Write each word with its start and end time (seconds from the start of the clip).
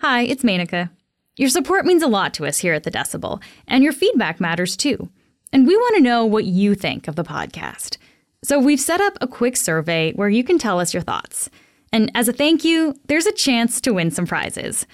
Hi, 0.00 0.22
it's 0.22 0.42
Menaka. 0.42 0.90
Your 1.38 1.48
support 1.48 1.86
means 1.86 2.02
a 2.02 2.06
lot 2.06 2.34
to 2.34 2.44
us 2.44 2.58
here 2.58 2.74
at 2.74 2.84
The 2.84 2.90
Decibel, 2.90 3.42
and 3.66 3.82
your 3.82 3.94
feedback 3.94 4.38
matters 4.38 4.76
too. 4.76 5.08
And 5.54 5.66
we 5.66 5.74
want 5.74 5.96
to 5.96 6.02
know 6.02 6.26
what 6.26 6.44
you 6.44 6.74
think 6.74 7.08
of 7.08 7.16
the 7.16 7.24
podcast. 7.24 7.96
So 8.44 8.58
we've 8.58 8.78
set 8.78 9.00
up 9.00 9.16
a 9.22 9.26
quick 9.26 9.56
survey 9.56 10.12
where 10.12 10.28
you 10.28 10.44
can 10.44 10.58
tell 10.58 10.80
us 10.80 10.92
your 10.92 11.02
thoughts. 11.02 11.48
And 11.94 12.10
as 12.14 12.28
a 12.28 12.34
thank 12.34 12.62
you, 12.62 12.94
there's 13.06 13.24
a 13.24 13.32
chance 13.32 13.80
to 13.80 13.94
win 13.94 14.10
some 14.10 14.26
prizes. 14.26 14.86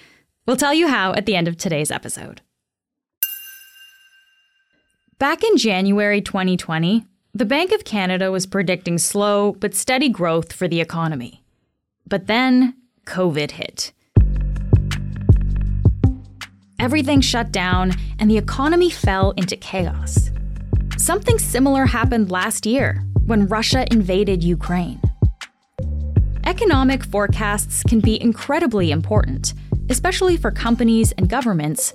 We'll 0.47 0.55
tell 0.55 0.73
you 0.73 0.87
how 0.87 1.11
at 1.13 1.25
the 1.25 1.35
end 1.35 1.49
of 1.49 1.57
today's 1.57 1.91
episode. 1.91 2.39
Back 5.19 5.43
in 5.43 5.57
January 5.57 6.21
2020, 6.21 7.05
the 7.33 7.45
Bank 7.45 7.73
of 7.73 7.83
Canada 7.83 8.31
was 8.31 8.45
predicting 8.45 8.97
slow 8.97 9.51
but 9.51 9.75
steady 9.75 10.07
growth 10.07 10.53
for 10.53 10.69
the 10.69 10.79
economy. 10.79 11.43
But 12.07 12.27
then 12.27 12.75
COVID 13.05 13.51
hit. 13.51 13.91
Everything 16.79 17.21
shut 17.21 17.51
down, 17.51 17.93
and 18.19 18.29
the 18.29 18.37
economy 18.37 18.89
fell 18.89 19.31
into 19.37 19.55
chaos. 19.55 20.31
Something 20.97 21.39
similar 21.39 21.85
happened 21.85 22.31
last 22.31 22.65
year 22.65 23.03
when 23.25 23.47
Russia 23.47 23.85
invaded 23.91 24.43
Ukraine. 24.43 25.01
Economic 26.45 27.03
forecasts 27.05 27.83
can 27.83 27.99
be 27.99 28.21
incredibly 28.21 28.91
important, 28.91 29.53
especially 29.89 30.37
for 30.37 30.51
companies 30.51 31.11
and 31.13 31.29
governments, 31.29 31.93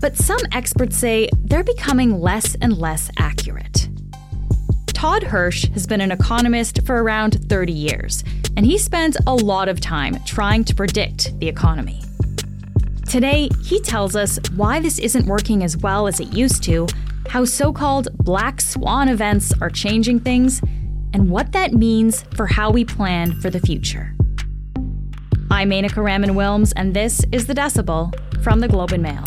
but 0.00 0.16
some 0.16 0.40
experts 0.52 0.96
say 0.96 1.28
they're 1.44 1.64
becoming 1.64 2.20
less 2.20 2.54
and 2.60 2.78
less 2.78 3.10
accurate. 3.18 3.88
Todd 4.86 5.22
Hirsch 5.22 5.68
has 5.70 5.86
been 5.86 6.00
an 6.00 6.12
economist 6.12 6.86
for 6.86 7.02
around 7.02 7.48
30 7.48 7.72
years, 7.72 8.22
and 8.56 8.66
he 8.66 8.78
spends 8.78 9.16
a 9.26 9.34
lot 9.34 9.68
of 9.68 9.80
time 9.80 10.22
trying 10.24 10.64
to 10.64 10.74
predict 10.74 11.38
the 11.40 11.48
economy. 11.48 12.02
Today, 13.10 13.48
he 13.64 13.80
tells 13.80 14.14
us 14.14 14.38
why 14.54 14.78
this 14.78 15.00
isn't 15.00 15.26
working 15.26 15.64
as 15.64 15.76
well 15.76 16.06
as 16.06 16.20
it 16.20 16.32
used 16.32 16.62
to, 16.62 16.86
how 17.28 17.44
so 17.44 17.72
called 17.72 18.06
black 18.18 18.60
swan 18.60 19.08
events 19.08 19.52
are 19.60 19.68
changing 19.68 20.20
things, 20.20 20.60
and 21.12 21.28
what 21.28 21.50
that 21.50 21.72
means 21.72 22.22
for 22.36 22.46
how 22.46 22.70
we 22.70 22.84
plan 22.84 23.32
for 23.40 23.50
the 23.50 23.58
future. 23.58 24.14
I'm 25.50 25.70
Menaka 25.70 25.96
Raman 25.96 26.36
Wilms, 26.36 26.72
and 26.76 26.94
this 26.94 27.24
is 27.32 27.48
The 27.48 27.52
Decibel 27.52 28.14
from 28.44 28.60
the 28.60 28.68
Globe 28.68 28.92
and 28.92 29.02
Mail. 29.02 29.24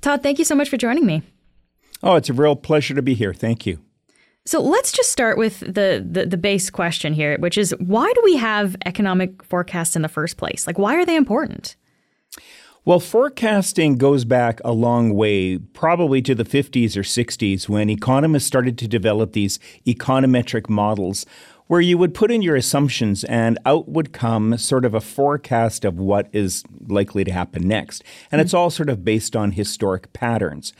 Todd, 0.00 0.24
thank 0.24 0.40
you 0.40 0.44
so 0.44 0.56
much 0.56 0.68
for 0.68 0.76
joining 0.76 1.06
me. 1.06 1.22
Oh, 2.02 2.16
it's 2.16 2.30
a 2.30 2.32
real 2.32 2.56
pleasure 2.56 2.94
to 2.94 3.02
be 3.02 3.14
here. 3.14 3.32
Thank 3.32 3.64
you. 3.64 3.78
So 4.48 4.62
let's 4.62 4.92
just 4.92 5.12
start 5.12 5.36
with 5.36 5.60
the, 5.60 6.02
the, 6.10 6.24
the 6.24 6.38
base 6.38 6.70
question 6.70 7.12
here, 7.12 7.36
which 7.36 7.58
is 7.58 7.74
why 7.80 8.10
do 8.14 8.22
we 8.24 8.36
have 8.36 8.76
economic 8.86 9.44
forecasts 9.44 9.94
in 9.94 10.00
the 10.00 10.08
first 10.08 10.38
place? 10.38 10.66
Like, 10.66 10.78
why 10.78 10.94
are 10.94 11.04
they 11.04 11.16
important? 11.16 11.76
Well, 12.86 12.98
forecasting 12.98 13.98
goes 13.98 14.24
back 14.24 14.62
a 14.64 14.72
long 14.72 15.12
way, 15.12 15.58
probably 15.58 16.22
to 16.22 16.34
the 16.34 16.46
50s 16.46 16.96
or 16.96 17.02
60s, 17.02 17.68
when 17.68 17.90
economists 17.90 18.46
started 18.46 18.78
to 18.78 18.88
develop 18.88 19.34
these 19.34 19.58
econometric 19.86 20.70
models 20.70 21.26
where 21.66 21.82
you 21.82 21.98
would 21.98 22.14
put 22.14 22.30
in 22.30 22.40
your 22.40 22.56
assumptions 22.56 23.24
and 23.24 23.58
out 23.66 23.86
would 23.90 24.14
come 24.14 24.56
sort 24.56 24.86
of 24.86 24.94
a 24.94 25.02
forecast 25.02 25.84
of 25.84 25.98
what 25.98 26.26
is 26.32 26.64
likely 26.86 27.22
to 27.22 27.32
happen 27.32 27.68
next. 27.68 28.02
And 28.32 28.38
mm-hmm. 28.38 28.46
it's 28.46 28.54
all 28.54 28.70
sort 28.70 28.88
of 28.88 29.04
based 29.04 29.36
on 29.36 29.52
historic 29.52 30.10
patterns. 30.14 30.72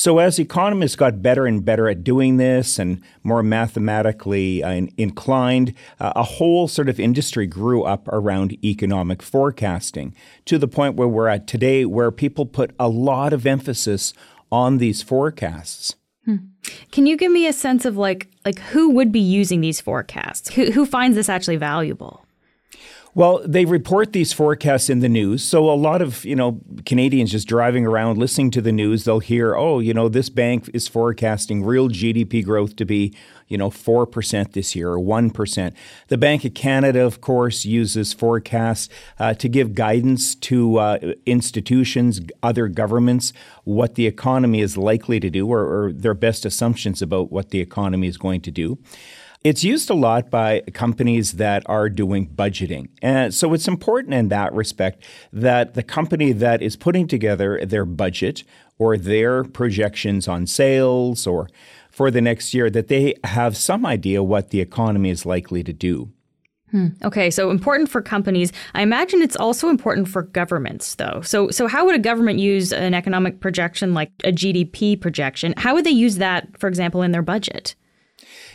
So, 0.00 0.16
as 0.16 0.38
economists 0.38 0.96
got 0.96 1.20
better 1.20 1.44
and 1.44 1.62
better 1.62 1.86
at 1.86 2.02
doing 2.02 2.38
this 2.38 2.78
and 2.78 3.02
more 3.22 3.42
mathematically 3.42 4.62
uh, 4.62 4.86
inclined, 4.96 5.74
uh, 6.00 6.14
a 6.16 6.22
whole 6.22 6.68
sort 6.68 6.88
of 6.88 6.98
industry 6.98 7.46
grew 7.46 7.82
up 7.82 8.08
around 8.08 8.56
economic 8.64 9.20
forecasting 9.22 10.14
to 10.46 10.56
the 10.56 10.66
point 10.66 10.96
where 10.96 11.06
we're 11.06 11.28
at 11.28 11.46
today, 11.46 11.84
where 11.84 12.10
people 12.10 12.46
put 12.46 12.70
a 12.80 12.88
lot 12.88 13.34
of 13.34 13.44
emphasis 13.44 14.14
on 14.50 14.78
these 14.78 15.02
forecasts. 15.02 15.96
Hmm. 16.24 16.36
Can 16.92 17.04
you 17.04 17.18
give 17.18 17.30
me 17.30 17.46
a 17.46 17.52
sense 17.52 17.84
of 17.84 17.98
like 17.98 18.26
like 18.46 18.58
who 18.58 18.88
would 18.92 19.12
be 19.12 19.20
using 19.20 19.60
these 19.60 19.82
forecasts? 19.82 20.48
Who 20.54 20.70
who 20.70 20.86
finds 20.86 21.14
this 21.14 21.28
actually 21.28 21.56
valuable? 21.56 22.24
Well, 23.12 23.42
they 23.44 23.64
report 23.64 24.12
these 24.12 24.32
forecasts 24.32 24.88
in 24.88 25.00
the 25.00 25.08
news. 25.08 25.42
So 25.42 25.68
a 25.68 25.74
lot 25.74 26.00
of, 26.00 26.24
you 26.24 26.36
know, 26.36 26.60
Canadians 26.86 27.32
just 27.32 27.48
driving 27.48 27.84
around 27.84 28.18
listening 28.18 28.52
to 28.52 28.60
the 28.60 28.70
news, 28.70 29.04
they'll 29.04 29.18
hear, 29.18 29.56
"Oh, 29.56 29.80
you 29.80 29.92
know, 29.92 30.08
this 30.08 30.28
bank 30.28 30.70
is 30.72 30.86
forecasting 30.86 31.64
real 31.64 31.88
GDP 31.88 32.40
growth 32.44 32.76
to 32.76 32.84
be, 32.84 33.12
you 33.48 33.58
know, 33.58 33.68
4% 33.68 34.52
this 34.52 34.76
year 34.76 34.90
or 34.92 35.00
1%." 35.00 35.74
The 36.06 36.18
Bank 36.18 36.44
of 36.44 36.54
Canada, 36.54 37.00
of 37.00 37.20
course, 37.20 37.64
uses 37.64 38.12
forecasts 38.12 38.88
uh, 39.18 39.34
to 39.34 39.48
give 39.48 39.74
guidance 39.74 40.36
to 40.36 40.78
uh, 40.78 40.98
institutions, 41.26 42.20
other 42.44 42.68
governments, 42.68 43.32
what 43.64 43.96
the 43.96 44.06
economy 44.06 44.60
is 44.60 44.76
likely 44.76 45.18
to 45.18 45.30
do 45.30 45.48
or, 45.48 45.62
or 45.62 45.92
their 45.92 46.14
best 46.14 46.46
assumptions 46.46 47.02
about 47.02 47.32
what 47.32 47.50
the 47.50 47.60
economy 47.60 48.06
is 48.06 48.16
going 48.16 48.40
to 48.42 48.52
do. 48.52 48.78
It's 49.42 49.64
used 49.64 49.88
a 49.88 49.94
lot 49.94 50.28
by 50.28 50.60
companies 50.74 51.32
that 51.32 51.62
are 51.64 51.88
doing 51.88 52.28
budgeting. 52.28 52.88
And 53.00 53.32
so 53.32 53.54
it's 53.54 53.66
important 53.66 54.12
in 54.12 54.28
that 54.28 54.52
respect 54.52 55.02
that 55.32 55.72
the 55.72 55.82
company 55.82 56.32
that 56.32 56.60
is 56.60 56.76
putting 56.76 57.08
together 57.08 57.58
their 57.64 57.86
budget 57.86 58.44
or 58.78 58.98
their 58.98 59.44
projections 59.44 60.28
on 60.28 60.46
sales 60.46 61.26
or 61.26 61.48
for 61.90 62.10
the 62.10 62.20
next 62.20 62.52
year 62.52 62.68
that 62.68 62.88
they 62.88 63.14
have 63.24 63.56
some 63.56 63.86
idea 63.86 64.22
what 64.22 64.50
the 64.50 64.60
economy 64.60 65.08
is 65.08 65.24
likely 65.24 65.64
to 65.64 65.72
do. 65.72 66.12
Hmm. 66.70 66.88
Okay, 67.02 67.30
so 67.30 67.50
important 67.50 67.88
for 67.88 68.02
companies. 68.02 68.52
I 68.74 68.82
imagine 68.82 69.22
it's 69.22 69.36
also 69.36 69.70
important 69.70 70.06
for 70.06 70.22
governments, 70.22 70.94
though. 70.96 71.20
So, 71.22 71.50
so 71.50 71.66
how 71.66 71.86
would 71.86 71.96
a 71.96 71.98
government 71.98 72.38
use 72.38 72.72
an 72.72 72.94
economic 72.94 73.40
projection 73.40 73.92
like 73.94 74.12
a 74.22 74.32
GDP 74.32 75.00
projection? 75.00 75.54
How 75.56 75.74
would 75.74 75.84
they 75.84 75.90
use 75.90 76.16
that, 76.16 76.46
for 76.58 76.68
example, 76.68 77.02
in 77.02 77.10
their 77.10 77.22
budget? 77.22 77.74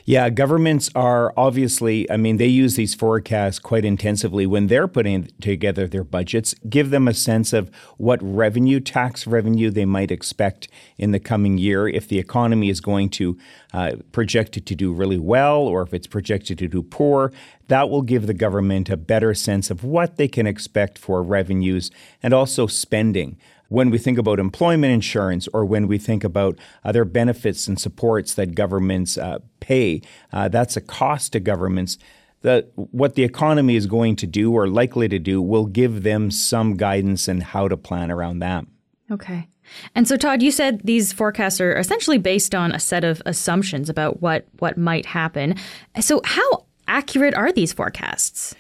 Yeah, 0.08 0.30
governments 0.30 0.92
are 0.94 1.34
obviously, 1.36 2.10
I 2.12 2.18
mean, 2.18 2.38
they 2.38 2.46
use 2.46 2.76
these 2.76 2.94
forecasts 2.94 3.58
quite 3.58 3.84
intensively 3.84 4.46
when 4.46 4.68
they're 4.68 4.88
putting 4.88 5.30
together 5.42 5.88
their 5.88 6.04
budgets, 6.04 6.54
give 6.70 6.92
them 6.92 7.08
a 7.08 7.14
sense 7.14 7.54
of 7.54 7.72
what 7.98 8.20
revenue, 8.22 8.80
tax 8.80 9.26
revenue 9.26 9.72
they 9.72 9.86
might 9.86 10.12
expect 10.12 10.68
in 11.00 11.10
the 11.10 11.20
coming 11.20 11.58
year 11.58 11.88
if 11.88 12.08
the 12.08 12.20
economy 12.20 12.70
is 12.70 12.82
going 12.82 13.10
to 13.10 13.36
uh, 13.74 13.94
project 14.12 14.58
it 14.58 14.68
to 14.68 14.76
do 14.76 14.94
really 14.94 15.18
well 15.18 15.62
or 15.62 15.82
if 15.82 15.92
it's 15.92 16.06
projected 16.06 16.60
to 16.60 16.68
do 16.68 16.84
poor. 16.84 17.34
That 17.68 17.90
will 17.90 18.04
give 18.04 18.28
the 18.28 18.36
government 18.36 18.92
a 18.92 18.98
better 18.98 19.34
sense 19.34 19.72
of 19.72 19.84
what 19.84 20.18
they 20.18 20.28
can 20.28 20.46
expect 20.46 21.00
for 21.00 21.24
revenues 21.24 21.90
and 22.22 22.32
also 22.32 22.68
spending 22.68 23.40
when 23.70 23.90
we 23.90 23.98
think 23.98 24.18
about 24.18 24.40
employment 24.40 24.94
insurance 24.94 25.48
or 25.54 25.66
when 25.66 25.88
we 25.88 25.98
think 25.98 26.24
about 26.24 26.58
other 26.84 27.06
benefits 27.06 27.68
and 27.68 27.80
supports 27.80 28.34
that 28.36 28.56
governments 28.56 29.18
uh, 29.18 29.40
pay, 29.60 30.02
uh, 30.32 30.48
that's 30.48 30.78
a 30.78 30.82
cost 30.82 31.34
to 31.34 31.40
governments. 31.40 31.98
That 32.42 32.70
what 32.76 33.16
the 33.16 33.24
economy 33.24 33.76
is 33.76 33.88
going 33.88 34.18
to 34.18 34.28
do 34.28 34.54
or 34.54 34.68
likely 34.68 35.08
to 35.08 35.18
do 35.18 35.42
will 35.42 35.66
give 35.66 36.04
them 36.04 36.30
some 36.30 36.76
guidance 36.76 37.28
in 37.28 37.42
how 37.42 37.68
to 37.68 37.76
plan 37.76 38.12
around 38.12 38.40
that. 38.40 38.66
Okay. 39.10 39.48
And 39.96 40.08
so, 40.08 40.16
Todd, 40.16 40.44
you 40.44 40.52
said 40.52 40.82
these 40.84 41.12
forecasts 41.12 41.60
are 41.60 41.76
essentially 41.76 42.20
based 42.20 42.54
on 42.54 42.72
a 42.72 42.80
set 42.80 43.04
of 43.04 43.22
assumptions 43.26 43.90
about 43.90 44.22
what 44.22 44.46
what 44.60 44.78
might 44.78 45.08
happen. 45.08 45.56
So, 46.00 46.22
how 46.24 46.66
accurate 46.88 47.34
are 47.34 47.52
these 47.52 47.74
forecasts? 47.74 48.56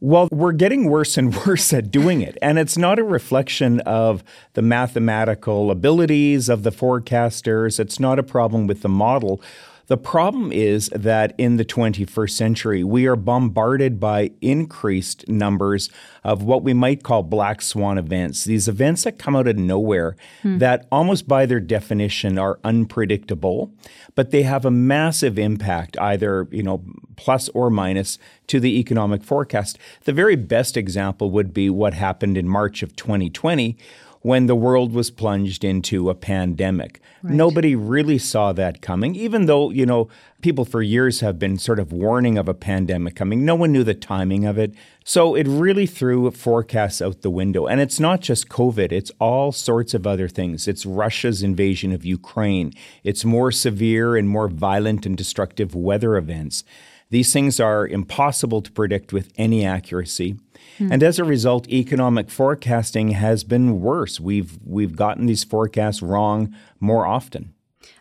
Well, 0.00 0.28
we're 0.30 0.52
getting 0.52 0.88
worse 0.88 1.18
and 1.18 1.34
worse 1.46 1.72
at 1.72 1.90
doing 1.90 2.20
it. 2.20 2.38
And 2.40 2.58
it's 2.58 2.78
not 2.78 2.98
a 2.98 3.04
reflection 3.04 3.80
of 3.80 4.22
the 4.54 4.62
mathematical 4.62 5.70
abilities 5.70 6.48
of 6.48 6.62
the 6.62 6.70
forecasters. 6.70 7.80
It's 7.80 7.98
not 7.98 8.18
a 8.18 8.22
problem 8.22 8.66
with 8.66 8.82
the 8.82 8.88
model. 8.88 9.40
The 9.88 9.96
problem 9.96 10.52
is 10.52 10.90
that 10.94 11.34
in 11.38 11.56
the 11.56 11.64
21st 11.64 12.30
century, 12.30 12.84
we 12.84 13.06
are 13.06 13.16
bombarded 13.16 13.98
by 13.98 14.30
increased 14.40 15.26
numbers 15.28 15.88
of 16.22 16.42
what 16.42 16.62
we 16.62 16.74
might 16.74 17.02
call 17.02 17.22
black 17.22 17.62
swan 17.62 17.96
events. 17.96 18.44
These 18.44 18.68
events 18.68 19.04
that 19.04 19.18
come 19.18 19.34
out 19.34 19.48
of 19.48 19.56
nowhere 19.56 20.14
hmm. 20.42 20.58
that 20.58 20.86
almost 20.92 21.26
by 21.26 21.46
their 21.46 21.60
definition 21.60 22.38
are 22.38 22.60
unpredictable, 22.64 23.72
but 24.14 24.30
they 24.30 24.42
have 24.42 24.66
a 24.66 24.70
massive 24.70 25.38
impact, 25.38 25.98
either, 25.98 26.46
you 26.50 26.62
know, 26.62 26.84
plus 27.16 27.48
or 27.50 27.70
minus 27.70 28.18
to 28.48 28.60
the 28.60 28.78
economic 28.78 29.24
forecast. 29.24 29.78
The 30.04 30.12
very 30.12 30.36
best 30.36 30.76
example 30.76 31.30
would 31.30 31.54
be 31.54 31.70
what 31.70 31.94
happened 31.94 32.36
in 32.36 32.46
March 32.46 32.82
of 32.82 32.94
2020 32.94 33.78
when 34.20 34.46
the 34.46 34.56
world 34.56 34.92
was 34.92 35.10
plunged 35.10 35.64
into 35.64 36.10
a 36.10 36.14
pandemic. 36.14 37.00
Right. 37.22 37.34
Nobody 37.34 37.74
really 37.74 38.18
saw 38.18 38.52
that 38.52 38.82
coming, 38.82 39.14
even 39.14 39.46
though, 39.46 39.70
you 39.70 39.86
know, 39.86 40.08
people 40.40 40.64
for 40.64 40.82
years 40.82 41.20
have 41.20 41.38
been 41.38 41.58
sort 41.58 41.78
of 41.78 41.92
warning 41.92 42.38
of 42.38 42.48
a 42.48 42.54
pandemic 42.54 43.16
coming. 43.16 43.44
No 43.44 43.54
one 43.54 43.72
knew 43.72 43.84
the 43.84 43.94
timing 43.94 44.44
of 44.44 44.58
it. 44.58 44.74
So 45.04 45.34
it 45.34 45.46
really 45.48 45.86
threw 45.86 46.30
forecasts 46.30 47.00
out 47.00 47.22
the 47.22 47.30
window. 47.30 47.66
And 47.66 47.80
it's 47.80 47.98
not 47.98 48.20
just 48.20 48.48
COVID, 48.48 48.92
it's 48.92 49.10
all 49.18 49.52
sorts 49.52 49.94
of 49.94 50.06
other 50.06 50.28
things. 50.28 50.68
It's 50.68 50.86
Russia's 50.86 51.42
invasion 51.42 51.92
of 51.92 52.04
Ukraine, 52.04 52.72
it's 53.04 53.24
more 53.24 53.50
severe 53.50 54.16
and 54.16 54.28
more 54.28 54.48
violent 54.48 55.06
and 55.06 55.16
destructive 55.16 55.74
weather 55.74 56.16
events. 56.16 56.64
These 57.10 57.32
things 57.32 57.58
are 57.58 57.86
impossible 57.86 58.60
to 58.62 58.70
predict 58.72 59.12
with 59.12 59.32
any 59.36 59.64
accuracy. 59.64 60.36
Hmm. 60.78 60.92
And 60.92 61.02
as 61.02 61.18
a 61.18 61.24
result, 61.24 61.68
economic 61.68 62.30
forecasting 62.30 63.08
has 63.10 63.44
been 63.44 63.80
worse. 63.80 64.20
We've 64.20 64.58
we've 64.64 64.94
gotten 64.94 65.26
these 65.26 65.44
forecasts 65.44 66.02
wrong 66.02 66.54
more 66.80 67.06
often. 67.06 67.54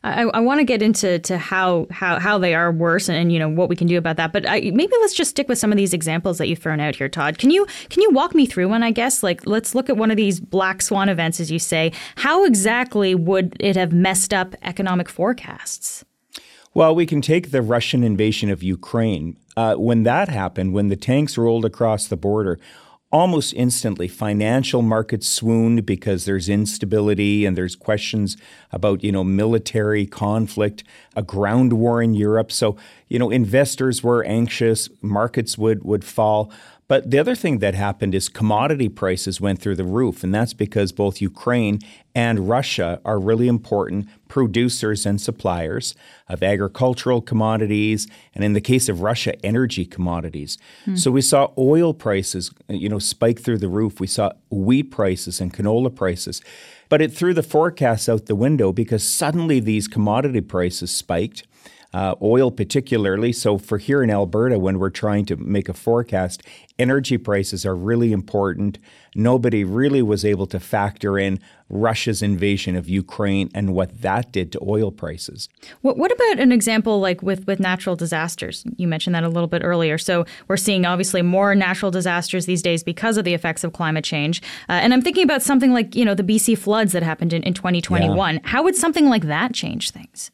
I, 0.03 0.23
I 0.23 0.39
want 0.39 0.59
to 0.59 0.63
get 0.63 0.81
into 0.81 1.19
to 1.19 1.37
how, 1.37 1.87
how 1.91 2.19
how 2.19 2.37
they 2.37 2.53
are 2.53 2.71
worse 2.71 3.09
and, 3.09 3.31
you 3.31 3.39
know 3.39 3.49
what 3.49 3.69
we 3.69 3.75
can 3.75 3.87
do 3.87 3.97
about 3.97 4.17
that. 4.17 4.31
But 4.31 4.47
I, 4.47 4.59
maybe 4.59 4.93
let's 5.01 5.13
just 5.13 5.31
stick 5.31 5.47
with 5.47 5.57
some 5.57 5.71
of 5.71 5.77
these 5.77 5.93
examples 5.93 6.37
that 6.37 6.47
you've 6.47 6.59
thrown 6.59 6.79
out 6.79 6.95
here, 6.95 7.09
Todd. 7.09 7.37
Can 7.37 7.51
you 7.51 7.65
can 7.89 8.01
you 8.01 8.11
walk 8.11 8.35
me 8.35 8.45
through 8.45 8.69
one? 8.69 8.83
I 8.83 8.91
guess 8.91 9.23
like 9.23 9.45
let's 9.45 9.73
look 9.73 9.89
at 9.89 9.97
one 9.97 10.11
of 10.11 10.17
these 10.17 10.39
black 10.39 10.81
swan 10.81 11.09
events, 11.09 11.39
as 11.39 11.51
you 11.51 11.59
say. 11.59 11.91
How 12.17 12.45
exactly 12.45 13.15
would 13.15 13.55
it 13.59 13.75
have 13.75 13.91
messed 13.91 14.33
up 14.33 14.55
economic 14.63 15.09
forecasts? 15.09 16.03
Well, 16.73 16.93
we 16.93 17.05
can 17.05 17.21
take 17.21 17.51
the 17.51 17.61
Russian 17.61 18.03
invasion 18.03 18.49
of 18.49 18.61
Ukraine. 18.61 19.37
Uh, 19.55 19.75
when 19.75 20.03
that 20.03 20.29
happened, 20.29 20.73
when 20.73 20.89
the 20.89 20.95
tanks 20.95 21.37
rolled 21.37 21.65
across 21.65 22.07
the 22.07 22.17
border, 22.17 22.59
almost 23.11 23.53
instantly 23.53 24.07
financial 24.07 24.81
markets 24.81 25.27
swooned 25.27 25.85
because 25.85 26.25
there's 26.25 26.49
instability 26.49 27.45
and 27.45 27.57
there's 27.57 27.75
questions 27.75 28.35
about 28.71 29.03
you 29.03 29.11
know 29.11 29.23
military 29.23 30.05
conflict 30.05 30.83
a 31.17 31.21
ground 31.21 31.73
war 31.73 32.01
in 32.01 32.13
Europe 32.13 32.51
so 32.51 32.77
you 33.09 33.19
know 33.19 33.29
investors 33.29 34.01
were 34.01 34.23
anxious 34.23 34.89
markets 35.01 35.57
would 35.57 35.83
would 35.83 36.05
fall 36.05 36.51
but 36.87 37.11
the 37.11 37.19
other 37.19 37.35
thing 37.35 37.59
that 37.59 37.75
happened 37.75 38.15
is 38.15 38.29
commodity 38.29 38.87
prices 38.87 39.41
went 39.41 39.59
through 39.59 39.75
the 39.75 39.83
roof, 39.83 40.23
and 40.23 40.33
that's 40.33 40.53
because 40.53 40.93
both 40.93 41.21
Ukraine 41.21 41.79
and 42.15 42.47
Russia 42.47 43.01
are 43.03 43.19
really 43.19 43.49
important 43.49 44.07
producers 44.29 45.05
and 45.05 45.19
suppliers 45.19 45.95
of 46.29 46.41
agricultural 46.41 47.21
commodities, 47.21 48.07
and 48.33 48.43
in 48.43 48.53
the 48.53 48.61
case 48.61 48.87
of 48.87 49.01
Russia, 49.01 49.33
energy 49.45 49.85
commodities. 49.85 50.57
Hmm. 50.85 50.95
So 50.95 51.11
we 51.11 51.21
saw 51.21 51.51
oil 51.57 51.93
prices, 51.93 52.51
you 52.69 52.87
know, 52.87 52.99
spike 52.99 53.41
through 53.41 53.57
the 53.57 53.69
roof. 53.69 53.99
We 53.99 54.07
saw 54.07 54.31
wheat 54.49 54.91
prices 54.91 55.41
and 55.41 55.53
canola 55.53 55.93
prices. 55.93 56.41
But 56.89 57.01
it 57.01 57.13
threw 57.13 57.33
the 57.33 57.43
forecasts 57.43 58.07
out 58.07 58.27
the 58.27 58.35
window 58.35 58.71
because 58.71 59.07
suddenly 59.07 59.59
these 59.59 59.87
commodity 59.87 60.41
prices 60.41 60.91
spiked 60.91 61.43
uh, 61.93 62.15
oil 62.21 62.51
particularly. 62.51 63.31
So 63.31 63.57
for 63.57 63.77
here 63.77 64.03
in 64.03 64.09
Alberta, 64.09 64.59
when 64.59 64.79
we're 64.79 64.89
trying 64.89 65.25
to 65.25 65.35
make 65.35 65.69
a 65.69 65.73
forecast, 65.73 66.43
energy 66.77 67.17
prices 67.17 67.65
are 67.65 67.75
really 67.75 68.11
important. 68.11 68.77
Nobody 69.15 69.63
really 69.63 70.01
was 70.01 70.25
able 70.25 70.47
to 70.47 70.59
factor 70.59 71.17
in 71.17 71.39
Russia's 71.69 72.21
invasion 72.21 72.75
of 72.75 72.87
Ukraine 72.87 73.49
and 73.53 73.73
what 73.73 74.01
that 74.01 74.31
did 74.31 74.51
to 74.53 74.59
oil 74.65 74.91
prices. 74.91 75.49
What, 75.81 75.97
what 75.97 76.11
about 76.11 76.39
an 76.39 76.51
example 76.51 76.99
like 76.99 77.21
with, 77.21 77.45
with 77.45 77.59
natural 77.59 77.95
disasters? 77.95 78.63
You 78.77 78.87
mentioned 78.87 79.15
that 79.15 79.23
a 79.23 79.29
little 79.29 79.47
bit 79.47 79.61
earlier. 79.63 79.97
So 79.97 80.25
we're 80.47 80.57
seeing 80.57 80.85
obviously 80.85 81.21
more 81.21 81.55
natural 81.55 81.91
disasters 81.91 82.45
these 82.45 82.61
days 82.61 82.83
because 82.83 83.17
of 83.17 83.25
the 83.25 83.33
effects 83.33 83.63
of 83.63 83.73
climate 83.73 84.05
change. 84.05 84.41
Uh, 84.69 84.73
and 84.73 84.93
I'm 84.93 85.01
thinking 85.01 85.23
about 85.23 85.41
something 85.41 85.73
like, 85.73 85.95
you 85.95 86.05
know, 86.05 86.15
the 86.15 86.23
BC 86.23 86.57
floods 86.57 86.93
that 86.93 87.03
happened 87.03 87.33
in, 87.33 87.43
in 87.43 87.53
2021. 87.53 88.35
Yeah. 88.35 88.39
How 88.43 88.63
would 88.63 88.75
something 88.75 89.07
like 89.07 89.25
that 89.25 89.53
change 89.53 89.91
things? 89.91 90.31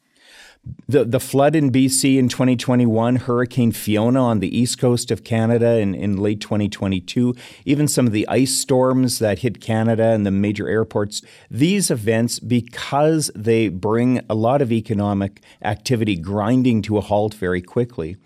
The, 0.87 1.03
the 1.03 1.19
flood 1.19 1.55
in 1.55 1.71
BC 1.71 2.17
in 2.17 2.29
2021, 2.29 3.17
Hurricane 3.17 3.71
Fiona 3.71 4.21
on 4.21 4.39
the 4.39 4.57
east 4.57 4.79
coast 4.79 5.11
of 5.11 5.23
Canada 5.23 5.77
in, 5.77 5.93
in 5.93 6.17
late 6.17 6.39
2022, 6.39 7.35
even 7.65 7.87
some 7.87 8.05
of 8.07 8.13
the 8.13 8.27
ice 8.27 8.55
storms 8.55 9.19
that 9.19 9.39
hit 9.39 9.59
Canada 9.59 10.05
and 10.05 10.25
the 10.25 10.31
major 10.31 10.69
airports, 10.69 11.21
these 11.49 11.91
events, 11.91 12.39
because 12.39 13.31
they 13.35 13.69
bring 13.69 14.21
a 14.29 14.35
lot 14.35 14.61
of 14.61 14.71
economic 14.71 15.41
activity 15.61 16.15
grinding 16.15 16.81
to 16.83 16.97
a 16.97 17.01
halt 17.01 17.33
very 17.33 17.61
quickly, 17.61 18.17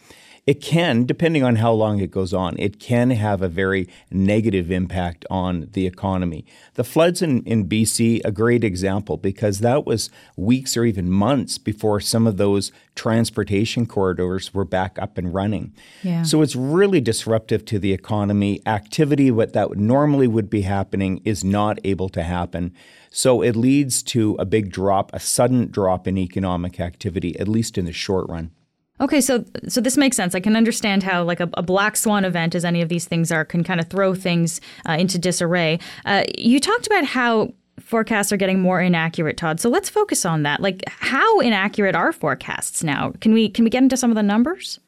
it 0.48 0.62
can, 0.62 1.06
depending 1.06 1.44
on 1.44 1.58
how 1.58 1.74
long 1.74 2.00
it 2.00 2.10
goes 2.10 2.34
on, 2.34 2.56
it 2.58 2.80
can 2.80 3.10
have 3.10 3.42
a 3.42 3.50
very 3.50 3.86
negative 4.10 4.72
impact 4.72 5.26
on 5.30 5.68
the 5.74 5.86
economy. 5.86 6.46
The 6.76 6.86
floods 6.86 7.22
in, 7.22 7.44
in 7.44 7.68
BC, 7.68 8.22
a 8.24 8.32
great 8.32 8.64
example, 8.64 9.18
because 9.18 9.60
that 9.60 9.86
was 9.86 10.10
weeks 10.38 10.78
or 10.78 10.86
even 10.86 11.12
months 11.12 11.58
before 11.58 12.00
some 12.00 12.26
of 12.26 12.38
those 12.38 12.72
transportation 12.96 13.86
corridors 13.86 14.54
were 14.54 14.64
back 14.64 14.98
up 14.98 15.18
and 15.18 15.34
running. 15.34 15.74
Yeah. 16.02 16.24
So 16.24 16.42
it's 16.42 16.56
really 16.56 17.02
disruptive 17.02 17.66
to 17.66 17.78
the 17.78 17.92
economy. 17.92 18.62
Activity 18.66 19.30
what 19.30 19.52
that 19.52 19.76
normally 19.76 20.28
would 20.28 20.50
be 20.50 20.62
happening 20.62 21.20
is 21.26 21.44
not 21.44 21.78
able 21.84 22.08
to 22.10 22.24
happen. 22.24 22.74
So 23.10 23.42
it 23.42 23.58
leads 23.58 24.02
to 24.04 24.38
a 24.40 24.46
big 24.46 24.72
drop, 24.72 25.14
a 25.14 25.20
sudden 25.20 25.70
drop 25.72 26.08
in 26.08 26.18
economic 26.18 26.80
activity, 26.80 27.38
at 27.38 27.50
least 27.50 27.78
in 27.78 27.84
the 27.84 27.92
short 27.92 28.30
run. 28.30 28.52
Okay, 29.00 29.22
so 29.22 29.46
so 29.68 29.80
this 29.80 29.96
makes 29.96 30.18
sense. 30.18 30.34
I 30.34 30.40
can 30.40 30.56
understand 30.56 31.04
how 31.04 31.24
like 31.24 31.40
a, 31.40 31.50
a 31.54 31.62
black 31.62 31.96
swan 31.96 32.26
event, 32.26 32.56
as 32.56 32.66
any 32.66 32.82
of 32.82 32.90
these 32.90 33.06
things 33.06 33.32
are, 33.32 33.46
can 33.46 33.64
kind 33.64 33.80
of 33.80 33.88
throw 33.88 34.16
things 34.16 34.60
uh, 34.88 34.94
into 34.94 35.20
disarray. 35.20 35.80
Uh, 36.06 36.24
you 36.38 36.60
talked 36.60 36.88
about 36.88 37.06
how 37.06 37.54
forecasts 37.80 38.32
are 38.32 38.38
getting 38.38 38.60
more 38.60 38.82
inaccurate, 38.82 39.38
Todd. 39.38 39.60
So 39.60 39.70
let's 39.70 39.90
focus 39.90 40.26
on 40.26 40.44
that. 40.44 40.62
Like, 40.62 40.84
how 40.88 41.40
inaccurate 41.40 41.96
are 41.96 42.12
forecasts 42.12 42.84
now? 42.84 43.14
Can 43.22 43.34
we 43.34 43.50
can 43.50 43.64
we 43.64 43.70
get 43.70 43.84
into 43.84 43.98
some 43.98 44.10
of 44.10 44.16
the 44.16 44.24
numbers? 44.24 44.80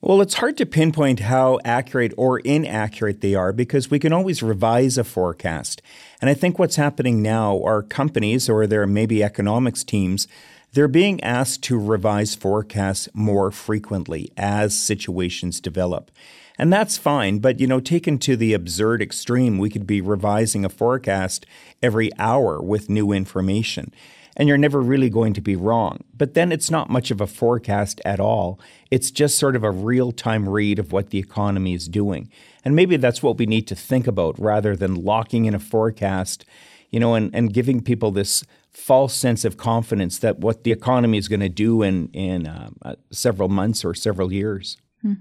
Well, 0.00 0.20
it's 0.20 0.34
hard 0.34 0.56
to 0.58 0.66
pinpoint 0.66 1.18
how 1.20 1.58
accurate 1.64 2.14
or 2.16 2.38
inaccurate 2.38 3.20
they 3.20 3.34
are 3.34 3.52
because 3.52 3.90
we 3.90 3.98
can 3.98 4.12
always 4.12 4.44
revise 4.44 4.96
a 4.96 5.02
forecast. 5.02 5.82
And 6.20 6.30
I 6.30 6.34
think 6.34 6.56
what's 6.56 6.76
happening 6.76 7.20
now 7.20 7.60
are 7.64 7.82
companies 7.82 8.48
or 8.48 8.68
their 8.68 8.86
maybe 8.86 9.24
economics 9.24 9.82
teams 9.82 10.28
they're 10.72 10.88
being 10.88 11.22
asked 11.22 11.62
to 11.64 11.78
revise 11.78 12.34
forecasts 12.34 13.08
more 13.14 13.50
frequently 13.50 14.30
as 14.36 14.76
situations 14.76 15.60
develop. 15.60 16.10
And 16.58 16.72
that's 16.72 16.98
fine, 16.98 17.38
but 17.38 17.60
you 17.60 17.66
know, 17.66 17.80
taken 17.80 18.18
to 18.18 18.36
the 18.36 18.52
absurd 18.52 19.00
extreme, 19.00 19.58
we 19.58 19.70
could 19.70 19.86
be 19.86 20.00
revising 20.00 20.64
a 20.64 20.68
forecast 20.68 21.46
every 21.82 22.10
hour 22.18 22.60
with 22.60 22.90
new 22.90 23.12
information. 23.12 23.94
And 24.36 24.48
you're 24.48 24.58
never 24.58 24.80
really 24.80 25.10
going 25.10 25.34
to 25.34 25.40
be 25.40 25.56
wrong. 25.56 26.04
But 26.16 26.34
then 26.34 26.52
it's 26.52 26.70
not 26.70 26.90
much 26.90 27.10
of 27.10 27.20
a 27.20 27.26
forecast 27.26 28.00
at 28.04 28.20
all. 28.20 28.60
It's 28.90 29.10
just 29.10 29.38
sort 29.38 29.56
of 29.56 29.64
a 29.64 29.70
real 29.70 30.12
time 30.12 30.48
read 30.48 30.78
of 30.78 30.92
what 30.92 31.10
the 31.10 31.18
economy 31.18 31.74
is 31.74 31.88
doing. 31.88 32.30
And 32.64 32.76
maybe 32.76 32.96
that's 32.96 33.22
what 33.22 33.38
we 33.38 33.46
need 33.46 33.66
to 33.68 33.74
think 33.74 34.06
about 34.06 34.38
rather 34.38 34.76
than 34.76 35.04
locking 35.04 35.46
in 35.46 35.54
a 35.54 35.60
forecast, 35.60 36.44
you 36.90 37.00
know, 37.00 37.14
and, 37.14 37.34
and 37.34 37.52
giving 37.52 37.82
people 37.82 38.10
this 38.10 38.44
false 38.70 39.14
sense 39.14 39.44
of 39.44 39.56
confidence 39.56 40.18
that 40.18 40.38
what 40.38 40.64
the 40.64 40.72
economy 40.72 41.18
is 41.18 41.28
going 41.28 41.40
to 41.40 41.48
do 41.48 41.82
in 41.82 42.08
in 42.12 42.46
uh, 42.46 42.70
uh, 42.82 42.94
several 43.10 43.48
months 43.48 43.84
or 43.84 43.94
several 43.94 44.32
years. 44.32 44.76
Hmm. 45.02 45.14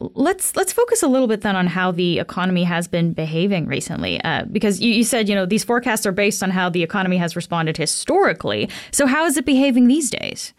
Let's 0.00 0.54
let's 0.54 0.72
focus 0.72 1.02
a 1.02 1.08
little 1.08 1.26
bit 1.26 1.40
then 1.40 1.56
on 1.56 1.66
how 1.66 1.90
the 1.90 2.20
economy 2.20 2.64
has 2.64 2.86
been 2.86 3.12
behaving 3.12 3.66
recently, 3.66 4.22
uh, 4.22 4.44
because 4.44 4.80
you, 4.80 4.92
you, 4.92 5.04
said 5.04 5.28
you 5.28 5.34
know 5.34 5.46
these 5.46 5.64
forecasts 5.64 6.06
are 6.06 6.12
based 6.12 6.42
on 6.42 6.50
how 6.50 6.68
the 6.68 6.82
economy 6.82 7.16
has 7.16 7.34
responded 7.34 7.76
historically. 7.76 8.68
So 8.92 9.06
how 9.06 9.24
is 9.24 9.36
it 9.36 9.44
behaving 9.44 9.88
these 9.88 10.10
days? 10.10 10.52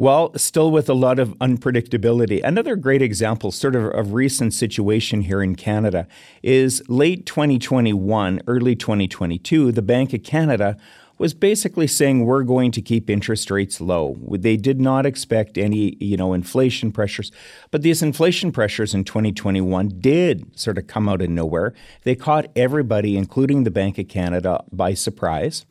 Well, 0.00 0.32
still 0.38 0.70
with 0.70 0.88
a 0.88 0.94
lot 0.94 1.18
of 1.18 1.30
unpredictability. 1.38 2.40
Another 2.44 2.76
great 2.76 3.02
example, 3.02 3.50
sort 3.50 3.74
of 3.74 3.82
a 3.92 4.04
recent 4.04 4.54
situation 4.54 5.22
here 5.22 5.42
in 5.42 5.56
Canada, 5.56 6.06
is 6.40 6.84
late 6.88 7.26
2021, 7.26 8.42
early 8.46 8.76
2022, 8.76 9.72
the 9.72 9.82
Bank 9.82 10.12
of 10.12 10.22
Canada 10.22 10.76
was 11.18 11.34
basically 11.34 11.88
saying 11.88 12.24
we're 12.24 12.44
going 12.44 12.70
to 12.70 12.80
keep 12.80 13.10
interest 13.10 13.50
rates 13.50 13.80
low. 13.80 14.16
They 14.30 14.56
did 14.56 14.80
not 14.80 15.04
expect 15.04 15.58
any, 15.58 15.96
you 15.98 16.16
know, 16.16 16.32
inflation 16.32 16.92
pressures, 16.92 17.32
but 17.72 17.82
these 17.82 18.00
inflation 18.00 18.52
pressures 18.52 18.94
in 18.94 19.02
2021 19.02 19.94
did 19.98 20.56
sort 20.56 20.78
of 20.78 20.86
come 20.86 21.08
out 21.08 21.22
of 21.22 21.28
nowhere. 21.28 21.74
They 22.04 22.14
caught 22.14 22.46
everybody, 22.54 23.16
including 23.16 23.64
the 23.64 23.72
Bank 23.72 23.98
of 23.98 24.06
Canada, 24.06 24.62
by 24.70 24.94
surprise. 24.94 25.66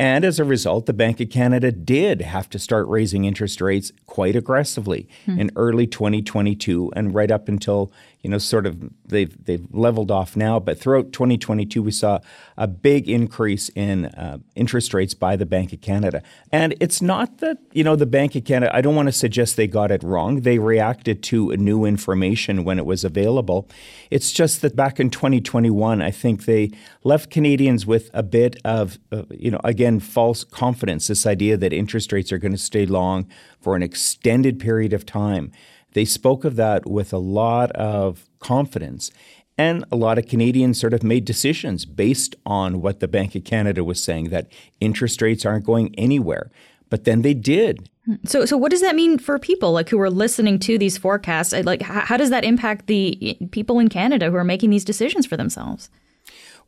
And 0.00 0.24
as 0.24 0.40
a 0.40 0.44
result, 0.44 0.86
the 0.86 0.94
Bank 0.94 1.20
of 1.20 1.28
Canada 1.28 1.70
did 1.70 2.22
have 2.22 2.48
to 2.50 2.58
start 2.58 2.88
raising 2.88 3.26
interest 3.26 3.60
rates 3.60 3.92
quite 4.06 4.34
aggressively 4.34 5.06
hmm. 5.26 5.38
in 5.38 5.50
early 5.56 5.86
2022 5.86 6.90
and 6.96 7.14
right 7.14 7.30
up 7.30 7.48
until 7.48 7.92
you 8.22 8.28
know, 8.28 8.38
sort 8.38 8.66
of 8.66 8.90
they've 9.06 9.32
they've 9.44 9.66
leveled 9.70 10.10
off 10.10 10.36
now. 10.36 10.60
But 10.60 10.78
throughout 10.78 11.12
2022, 11.12 11.82
we 11.82 11.90
saw 11.90 12.20
a 12.56 12.66
big 12.66 13.08
increase 13.08 13.70
in 13.70 14.06
uh, 14.06 14.38
interest 14.54 14.92
rates 14.92 15.14
by 15.14 15.36
the 15.36 15.46
Bank 15.46 15.72
of 15.72 15.80
Canada. 15.80 16.22
And 16.52 16.74
it's 16.80 17.00
not 17.00 17.38
that 17.38 17.58
you 17.72 17.82
know 17.82 17.96
the 17.96 18.06
Bank 18.06 18.34
of 18.34 18.44
Canada. 18.44 18.74
I 18.74 18.82
don't 18.82 18.94
want 18.94 19.08
to 19.08 19.12
suggest 19.12 19.56
they 19.56 19.66
got 19.66 19.90
it 19.90 20.02
wrong. 20.02 20.42
They 20.42 20.58
reacted 20.58 21.22
to 21.24 21.56
new 21.56 21.84
information 21.84 22.64
when 22.64 22.78
it 22.78 22.84
was 22.84 23.04
available. 23.04 23.68
It's 24.10 24.32
just 24.32 24.60
that 24.62 24.76
back 24.76 25.00
in 25.00 25.08
2021, 25.10 26.02
I 26.02 26.10
think 26.10 26.44
they 26.44 26.72
left 27.02 27.30
Canadians 27.30 27.86
with 27.86 28.10
a 28.12 28.22
bit 28.22 28.56
of 28.64 28.98
uh, 29.12 29.22
you 29.30 29.50
know 29.50 29.60
again 29.64 29.98
false 29.98 30.44
confidence. 30.44 31.06
This 31.06 31.26
idea 31.26 31.56
that 31.56 31.72
interest 31.72 32.12
rates 32.12 32.32
are 32.32 32.38
going 32.38 32.52
to 32.52 32.58
stay 32.58 32.84
long 32.84 33.26
for 33.60 33.76
an 33.76 33.82
extended 33.82 34.58
period 34.58 34.92
of 34.92 35.06
time. 35.06 35.52
They 35.92 36.04
spoke 36.04 36.44
of 36.44 36.56
that 36.56 36.88
with 36.88 37.12
a 37.12 37.18
lot 37.18 37.72
of 37.72 38.28
confidence. 38.38 39.10
And 39.58 39.84
a 39.92 39.96
lot 39.96 40.16
of 40.16 40.26
Canadians 40.26 40.80
sort 40.80 40.94
of 40.94 41.02
made 41.02 41.24
decisions 41.26 41.84
based 41.84 42.34
on 42.46 42.80
what 42.80 43.00
the 43.00 43.08
Bank 43.08 43.34
of 43.34 43.44
Canada 43.44 43.84
was 43.84 44.02
saying 44.02 44.30
that 44.30 44.50
interest 44.80 45.20
rates 45.20 45.44
aren't 45.44 45.66
going 45.66 45.94
anywhere. 45.96 46.50
But 46.88 47.04
then 47.04 47.22
they 47.22 47.34
did. 47.34 47.90
So, 48.24 48.44
so 48.46 48.56
what 48.56 48.70
does 48.70 48.80
that 48.80 48.96
mean 48.96 49.18
for 49.18 49.38
people 49.38 49.72
like 49.72 49.90
who 49.90 50.00
are 50.00 50.10
listening 50.10 50.58
to 50.60 50.78
these 50.78 50.96
forecasts? 50.96 51.52
Like, 51.52 51.82
how, 51.82 52.16
does 52.16 52.30
that 52.30 52.44
impact 52.44 52.86
the 52.86 53.36
people 53.50 53.78
in 53.78 53.88
Canada 53.88 54.30
who 54.30 54.36
are 54.36 54.44
making 54.44 54.70
these 54.70 54.84
decisions 54.84 55.26
for 55.26 55.36
themselves? 55.36 55.90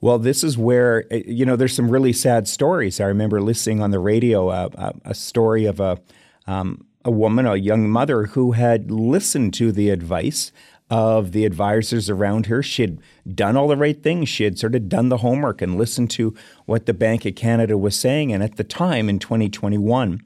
Well, 0.03 0.19
this 0.19 0.45
is 0.45 0.59
where 0.59 1.05
eh, 1.11 1.23
you 1.27 1.47
know 1.47 1.57
there's 1.57 1.75
some 1.75 1.91
really 1.91 2.13
sad 2.13 2.47
stories. 2.47 3.01
I 3.01 3.07
remember 3.07 3.41
listening 3.41 3.81
on 3.81 3.91
the 3.91 4.01
radio 4.01 4.49
uh, 4.49 4.69
a, 4.75 5.11
a 5.11 5.15
story 5.15 5.65
of 5.65 5.81
a 5.81 5.99
um, 6.47 6.85
a 7.05 7.11
woman, 7.11 7.47
a 7.47 7.57
young 7.57 7.89
mother, 7.89 8.25
who 8.27 8.53
had 8.53 8.91
listened 8.91 9.55
to 9.55 9.73
the 9.73 9.91
advice 9.91 10.53
of 10.93 11.33
the 11.33 11.47
advisors 11.47 12.11
around 12.11 12.47
her. 12.47 12.63
She 12.63 12.83
had 12.83 12.99
done 13.35 13.57
all 13.57 13.69
the 13.69 13.79
right 13.79 14.01
things. 14.03 14.29
She 14.29 14.45
had 14.45 14.59
sort 14.59 14.75
of 14.75 14.91
done 14.91 15.09
the 15.09 15.19
homework 15.19 15.63
and 15.63 15.79
listened 15.79 16.11
to 16.11 16.35
what 16.67 16.85
the 16.85 16.93
Bank 16.93 17.25
of 17.25 17.35
Canada 17.35 17.79
was 17.79 17.99
saying. 17.99 18.31
And 18.31 18.43
at 18.43 18.57
the 18.57 18.65
time 18.65 19.09
in 19.09 19.19
2021, 19.19 20.21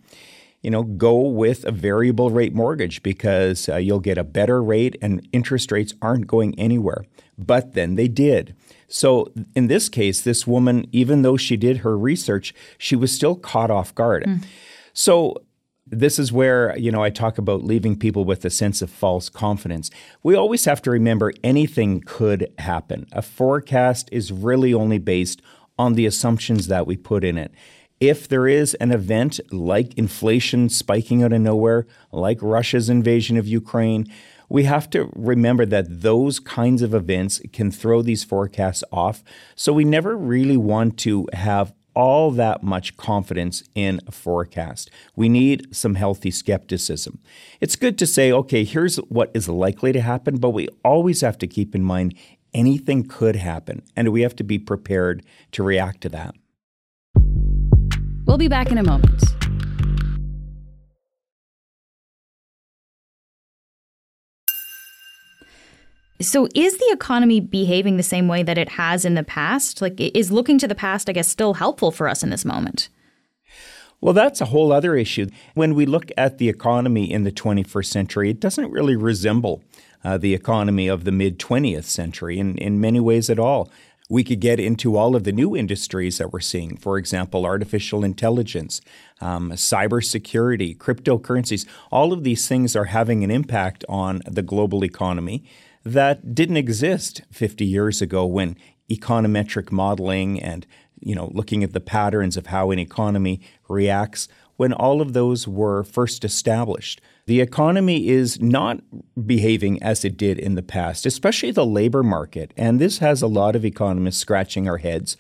you 0.62 0.71
know, 0.71 0.83
go 0.83 1.21
with 1.21 1.64
a 1.64 1.71
variable 1.71 2.30
rate 2.30 2.52
mortgage 2.52 3.00
because 3.04 3.68
uh, 3.68 3.76
you'll 3.76 4.00
get 4.00 4.18
a 4.18 4.25
better 4.25 4.61
rate 4.61 4.97
and 5.00 5.26
interest 5.33 5.71
rates 5.71 5.95
aren't 6.02 6.26
going 6.26 6.59
anywhere. 6.59 7.04
But 7.38 7.75
then 7.75 7.95
they 7.95 8.09
did. 8.09 8.56
So 8.88 9.33
in 9.54 9.68
this 9.68 9.88
case, 9.88 10.21
this 10.21 10.49
woman, 10.49 10.87
even 10.90 11.23
though 11.23 11.37
she 11.37 11.56
did 11.56 11.78
her 11.78 11.97
research, 11.97 12.52
she 12.76 12.97
was 12.97 13.12
still 13.12 13.37
caught 13.37 13.71
off 13.71 13.95
guard. 13.95 14.25
Mm. 14.25 14.45
So 14.92 15.37
this 15.86 16.18
is 16.18 16.32
where 16.32 16.76
you 16.76 16.90
know 16.90 17.02
I 17.02 17.10
talk 17.10 17.38
about 17.38 17.64
leaving 17.64 17.96
people 17.96 18.24
with 18.24 18.44
a 18.44 18.50
sense 18.50 18.82
of 18.82 18.90
false 18.90 19.28
confidence. 19.28 19.90
We 20.22 20.34
always 20.34 20.64
have 20.64 20.82
to 20.82 20.90
remember 20.90 21.32
anything 21.44 22.00
could 22.00 22.52
happen. 22.58 23.06
A 23.12 23.22
forecast 23.22 24.08
is 24.12 24.32
really 24.32 24.74
only 24.74 24.98
based 24.98 25.40
on 25.78 25.94
the 25.94 26.06
assumptions 26.06 26.66
that 26.68 26.86
we 26.86 26.96
put 26.96 27.22
in 27.22 27.38
it. 27.38 27.52
If 28.00 28.28
there 28.28 28.46
is 28.46 28.74
an 28.74 28.92
event 28.92 29.40
like 29.50 29.96
inflation 29.96 30.68
spiking 30.68 31.22
out 31.22 31.32
of 31.32 31.40
nowhere, 31.40 31.86
like 32.12 32.38
Russia's 32.42 32.90
invasion 32.90 33.36
of 33.36 33.46
Ukraine, 33.46 34.06
we 34.48 34.64
have 34.64 34.90
to 34.90 35.10
remember 35.14 35.64
that 35.66 36.02
those 36.02 36.38
kinds 36.38 36.82
of 36.82 36.94
events 36.94 37.40
can 37.52 37.70
throw 37.70 38.02
these 38.02 38.22
forecasts 38.22 38.84
off. 38.92 39.24
So 39.54 39.72
we 39.72 39.84
never 39.84 40.16
really 40.16 40.56
want 40.56 40.98
to 40.98 41.26
have 41.32 41.72
all 41.96 42.30
that 42.30 42.62
much 42.62 42.96
confidence 42.98 43.64
in 43.74 44.00
a 44.06 44.12
forecast. 44.12 44.90
We 45.16 45.28
need 45.28 45.74
some 45.74 45.94
healthy 45.94 46.30
skepticism. 46.30 47.18
It's 47.60 47.74
good 47.74 47.98
to 47.98 48.06
say, 48.06 48.30
okay, 48.30 48.64
here's 48.64 48.96
what 49.08 49.30
is 49.34 49.48
likely 49.48 49.92
to 49.92 50.02
happen, 50.02 50.36
but 50.36 50.50
we 50.50 50.68
always 50.84 51.22
have 51.22 51.38
to 51.38 51.46
keep 51.46 51.74
in 51.74 51.82
mind 51.82 52.14
anything 52.52 53.04
could 53.04 53.36
happen, 53.36 53.82
and 53.96 54.10
we 54.10 54.20
have 54.20 54.36
to 54.36 54.44
be 54.44 54.58
prepared 54.58 55.24
to 55.52 55.62
react 55.62 56.02
to 56.02 56.08
that. 56.10 56.34
We'll 58.26 58.38
be 58.38 58.48
back 58.48 58.70
in 58.70 58.78
a 58.78 58.82
moment. 58.82 59.22
So, 66.20 66.49
is 66.54 66.78
the 66.78 66.90
economy 66.92 67.40
behaving 67.40 67.96
the 67.96 68.02
same 68.02 68.26
way 68.26 68.42
that 68.42 68.56
it 68.56 68.70
has 68.70 69.04
in 69.04 69.14
the 69.14 69.23
past? 69.23 69.82
Like, 69.82 70.00
is 70.00 70.32
looking 70.32 70.58
to 70.58 70.68
the 70.68 70.75
past, 70.75 71.08
I 71.11 71.12
guess, 71.12 71.28
still 71.28 71.54
helpful 71.54 71.90
for 71.90 72.08
us 72.08 72.23
in 72.23 72.30
this 72.30 72.44
moment? 72.44 72.88
Well, 74.00 74.14
that's 74.14 74.40
a 74.40 74.46
whole 74.46 74.73
other 74.73 74.94
issue. 74.94 75.28
When 75.54 75.75
we 75.75 75.87
look 75.87 76.11
at 76.16 76.38
the 76.38 76.49
economy 76.49 77.11
in 77.11 77.25
the 77.25 77.32
21st 77.32 77.87
century, 77.87 78.30
it 78.30 78.40
doesn't 78.40 78.70
really 78.70 78.96
resemble 78.96 79.62
uh, 80.04 80.18
the 80.18 80.35
economy 80.35 80.88
of 80.88 81.04
the 81.04 81.12
mid 81.12 81.38
20th 81.38 81.85
century 81.85 82.38
in, 82.38 82.56
in 82.58 82.80
many 82.80 83.00
ways 83.00 83.28
at 83.28 83.38
all. 83.38 83.70
We 84.08 84.23
could 84.23 84.40
get 84.40 84.61
into 84.61 84.96
all 84.96 85.16
of 85.16 85.25
the 85.25 85.32
new 85.32 85.56
industries 85.56 86.18
that 86.18 86.32
we're 86.32 86.40
seeing. 86.40 86.76
For 86.76 86.96
example, 86.96 87.44
artificial 87.44 88.04
intelligence, 88.04 88.80
um, 89.20 89.50
cybersecurity, 89.50 90.76
cryptocurrencies. 90.78 91.66
All 91.90 92.12
of 92.12 92.23
these 92.23 92.46
things 92.46 92.76
are 92.76 92.85
having 92.85 93.25
an 93.25 93.32
impact 93.32 93.85
on 93.88 94.23
the 94.25 94.42
global 94.42 94.85
economy 94.85 95.42
that 95.86 96.34
didn't 96.34 96.56
exist 96.56 97.22
50 97.30 97.64
years 97.64 98.02
ago 98.02 98.26
when 98.26 98.56
econometric 98.90 99.70
modeling 99.70 100.40
and 100.42 100.66
you 101.00 101.14
know 101.14 101.30
looking 101.32 101.62
at 101.62 101.72
the 101.72 101.80
patterns 101.80 102.36
of 102.36 102.46
how 102.46 102.70
an 102.70 102.78
economy 102.78 103.40
reacts 103.68 104.28
when 104.56 104.72
all 104.72 105.00
of 105.00 105.12
those 105.12 105.46
were 105.46 105.84
first 105.84 106.24
established. 106.24 107.00
The 107.26 107.40
economy 107.40 108.08
is 108.08 108.40
not 108.40 108.80
behaving 109.26 109.82
as 109.82 110.04
it 110.04 110.16
did 110.16 110.38
in 110.38 110.54
the 110.54 110.62
past, 110.62 111.04
especially 111.06 111.50
the 111.50 111.66
labor 111.66 112.02
market. 112.02 112.54
And 112.56 112.80
this 112.80 112.98
has 112.98 113.20
a 113.20 113.26
lot 113.26 113.54
of 113.54 113.64
economists 113.64 114.18
scratching 114.18 114.68
our 114.68 114.78
heads 114.78 115.16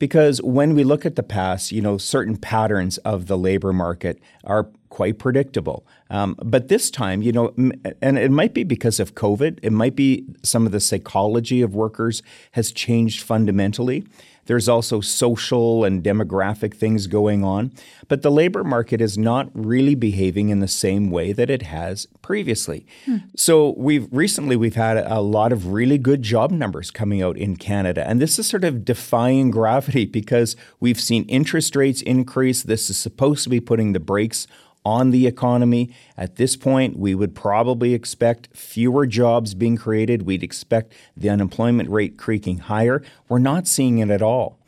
because 0.00 0.42
when 0.42 0.74
we 0.74 0.82
look 0.82 1.06
at 1.06 1.14
the 1.14 1.22
past, 1.22 1.70
you 1.70 1.80
know, 1.80 1.98
certain 1.98 2.36
patterns 2.36 2.98
of 2.98 3.26
the 3.26 3.38
labor 3.38 3.72
market 3.72 4.18
are 4.42 4.68
quite 4.88 5.18
predictable. 5.18 5.86
Um, 6.08 6.34
but 6.42 6.66
this 6.66 6.90
time, 6.90 7.22
you 7.22 7.30
know, 7.30 7.54
and 8.02 8.18
it 8.18 8.32
might 8.32 8.54
be 8.54 8.64
because 8.64 8.98
of 8.98 9.14
COVID, 9.14 9.60
it 9.62 9.72
might 9.72 9.94
be 9.94 10.24
some 10.42 10.66
of 10.66 10.72
the 10.72 10.80
psychology 10.80 11.62
of 11.62 11.74
workers 11.74 12.22
has 12.52 12.72
changed 12.72 13.22
fundamentally. 13.22 14.04
There's 14.50 14.68
also 14.68 15.00
social 15.00 15.84
and 15.84 16.02
demographic 16.02 16.74
things 16.74 17.06
going 17.06 17.44
on. 17.44 17.70
But 18.08 18.22
the 18.22 18.32
labor 18.32 18.64
market 18.64 19.00
is 19.00 19.16
not 19.16 19.48
really 19.54 19.94
behaving 19.94 20.48
in 20.48 20.58
the 20.58 20.66
same 20.66 21.12
way 21.12 21.32
that 21.32 21.48
it 21.48 21.62
has 21.62 22.08
previously. 22.20 22.84
Hmm. 23.04 23.18
So 23.36 23.74
we've 23.76 24.08
recently 24.10 24.56
we've 24.56 24.74
had 24.74 24.96
a 24.96 25.20
lot 25.20 25.52
of 25.52 25.68
really 25.68 25.98
good 25.98 26.22
job 26.22 26.50
numbers 26.50 26.90
coming 26.90 27.22
out 27.22 27.36
in 27.36 27.54
Canada. 27.54 28.04
And 28.04 28.20
this 28.20 28.40
is 28.40 28.48
sort 28.48 28.64
of 28.64 28.84
defying 28.84 29.52
gravity 29.52 30.04
because 30.20 30.56
we've 30.80 31.00
seen 31.00 31.22
interest 31.26 31.76
rates 31.76 32.02
increase. 32.02 32.64
This 32.64 32.90
is 32.90 32.96
supposed 32.98 33.44
to 33.44 33.50
be 33.50 33.60
putting 33.60 33.92
the 33.92 34.00
brakes 34.00 34.48
on 34.84 35.10
the 35.10 35.26
economy. 35.26 35.94
At 36.16 36.36
this 36.36 36.56
point, 36.56 36.98
we 36.98 37.14
would 37.14 37.34
probably 37.34 37.94
expect 37.94 38.48
fewer 38.56 39.06
jobs 39.06 39.54
being 39.54 39.76
created. 39.76 40.22
We'd 40.22 40.42
expect 40.42 40.94
the 41.16 41.30
unemployment 41.30 41.90
rate 41.90 42.16
creaking 42.16 42.58
higher. 42.58 43.02
We're 43.28 43.38
not 43.38 43.66
seeing 43.66 43.98
it 43.98 44.10
at 44.10 44.22
all. 44.22 44.58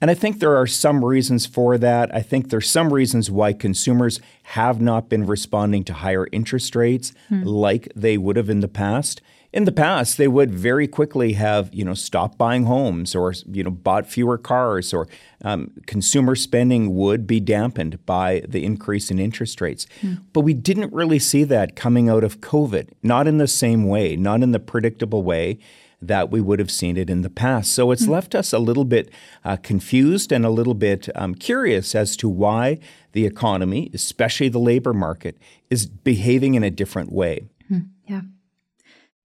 And 0.00 0.10
I 0.10 0.14
think 0.14 0.38
there 0.38 0.56
are 0.56 0.66
some 0.66 1.04
reasons 1.04 1.46
for 1.46 1.78
that. 1.78 2.14
I 2.14 2.20
think 2.20 2.50
there's 2.50 2.68
some 2.68 2.92
reasons 2.92 3.30
why 3.30 3.52
consumers 3.52 4.20
have 4.42 4.80
not 4.80 5.08
been 5.08 5.24
responding 5.24 5.84
to 5.84 5.94
higher 5.94 6.26
interest 6.30 6.76
rates 6.76 7.12
hmm. 7.28 7.42
like 7.42 7.90
they 7.94 8.18
would 8.18 8.36
have 8.36 8.50
in 8.50 8.60
the 8.60 8.68
past 8.68 9.22
in 9.54 9.64
the 9.64 9.72
past 9.72 10.18
they 10.18 10.26
would 10.26 10.52
very 10.52 10.88
quickly 10.88 11.34
have 11.34 11.72
you 11.72 11.84
know 11.84 11.94
stopped 11.94 12.36
buying 12.36 12.64
homes 12.64 13.14
or 13.14 13.32
you 13.46 13.62
know 13.62 13.70
bought 13.70 14.06
fewer 14.06 14.36
cars 14.36 14.92
or 14.92 15.06
um, 15.44 15.70
consumer 15.86 16.34
spending 16.34 16.94
would 16.94 17.26
be 17.26 17.38
dampened 17.40 18.04
by 18.04 18.42
the 18.48 18.64
increase 18.64 19.10
in 19.10 19.18
interest 19.18 19.60
rates 19.60 19.86
mm. 20.02 20.20
but 20.32 20.40
we 20.40 20.52
didn't 20.52 20.92
really 20.92 21.20
see 21.20 21.44
that 21.44 21.76
coming 21.76 22.08
out 22.08 22.24
of 22.24 22.40
covid 22.40 22.88
not 23.02 23.26
in 23.28 23.38
the 23.38 23.48
same 23.48 23.86
way 23.86 24.16
not 24.16 24.42
in 24.42 24.50
the 24.50 24.60
predictable 24.60 25.22
way 25.22 25.58
that 26.02 26.30
we 26.30 26.40
would 26.40 26.58
have 26.58 26.70
seen 26.70 26.98
it 26.98 27.08
in 27.08 27.22
the 27.22 27.30
past. 27.30 27.72
So 27.72 27.90
it's 27.90 28.04
mm. 28.04 28.10
left 28.10 28.34
us 28.34 28.52
a 28.52 28.58
little 28.58 28.84
bit 28.84 29.10
uh, 29.42 29.56
confused 29.56 30.32
and 30.32 30.44
a 30.44 30.50
little 30.50 30.74
bit 30.74 31.08
um, 31.14 31.34
curious 31.34 31.94
as 31.94 32.14
to 32.18 32.28
why 32.28 32.78
the 33.12 33.24
economy, 33.24 33.90
especially 33.94 34.50
the 34.50 34.58
labor 34.58 34.92
market, 34.92 35.38
is 35.70 35.86
behaving 35.86 36.56
in 36.56 36.62
a 36.62 36.70
different 36.70 37.10
way. 37.10 37.46
Mm. 37.70 37.88
Yeah. 38.06 38.20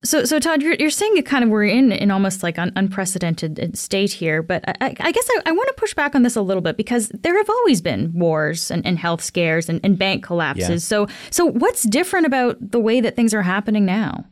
So, 0.01 0.23
so 0.23 0.39
Todd, 0.39 0.61
you're, 0.61 0.75
you're 0.75 0.89
saying 0.89 1.17
it 1.17 1.25
kind 1.25 1.43
of 1.43 1.49
we're 1.49 1.65
in 1.65 1.91
in 1.91 2.09
almost 2.09 2.41
like 2.41 2.57
an 2.57 2.71
unprecedented 2.77 3.59
uh, 3.59 3.67
state 3.73 4.13
here, 4.13 4.41
but 4.41 4.63
I, 4.81 4.95
I 4.97 5.11
guess 5.11 5.29
I, 5.29 5.41
I, 5.47 5.51
want 5.51 5.67
to 5.67 5.73
push 5.73 5.93
back 5.93 6.15
on 6.15 6.23
this 6.23 6.37
a 6.37 6.41
little 6.41 6.61
bit 6.61 6.77
because 6.77 7.09
there 7.09 7.35
have 7.35 7.49
always 7.49 7.81
been 7.81 8.13
wars 8.13 8.71
and, 8.71 8.85
and 8.85 8.97
health 8.97 9.21
scares 9.21 9.67
and, 9.67 9.81
and 9.83 9.97
bank 9.97 10.23
collapses. 10.23 10.69
Yeah. 10.69 10.77
So, 10.77 11.07
so 11.31 11.45
what's 11.45 11.83
different 11.83 12.27
about 12.27 12.71
the 12.71 12.79
way 12.79 13.01
that 13.01 13.17
things 13.17 13.33
are 13.33 13.41
happening 13.41 13.83
now? 13.83 14.25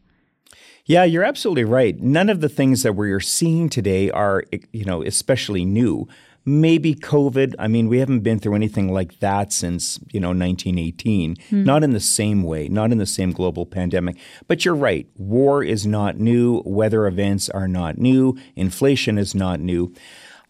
Yeah, 0.86 1.04
you're 1.04 1.26
absolutely 1.26 1.66
right. 1.66 2.00
None 2.00 2.30
of 2.30 2.40
the 2.40 2.48
things 2.48 2.84
that 2.84 2.94
we're 2.94 3.20
seeing 3.20 3.68
today 3.68 4.10
are, 4.10 4.46
you 4.72 4.86
know, 4.86 5.04
especially 5.04 5.66
new 5.66 6.08
maybe 6.48 6.96
COVID. 6.96 7.54
I 7.60 7.68
mean, 7.68 7.90
we 7.90 8.00
haven't 8.00 8.22
been 8.22 8.40
through 8.40 8.56
anything 8.56 8.92
like 8.92 9.20
that 9.20 9.52
since, 9.52 10.00
you 10.12 10.20
know, 10.22 10.30
1918. 10.30 11.36
Mm. 11.36 11.66
Not 11.66 11.84
in 11.84 11.92
the 11.92 12.00
same 12.00 12.42
way, 12.42 12.70
not 12.70 12.92
in 12.94 12.98
the 12.98 13.06
same 13.06 13.34
global 13.34 13.66
pandemic. 13.66 14.18
But 14.48 14.64
you're 14.64 14.74
right. 14.74 15.08
War 15.18 15.62
is 15.62 15.86
not 15.86 16.18
new. 16.18 16.64
Weather 16.66 17.06
events 17.06 17.50
are 17.50 17.68
not 17.68 17.98
new. 17.98 18.38
Inflation 18.56 19.18
is 19.18 19.36
not 19.36 19.60
new. 19.60 19.94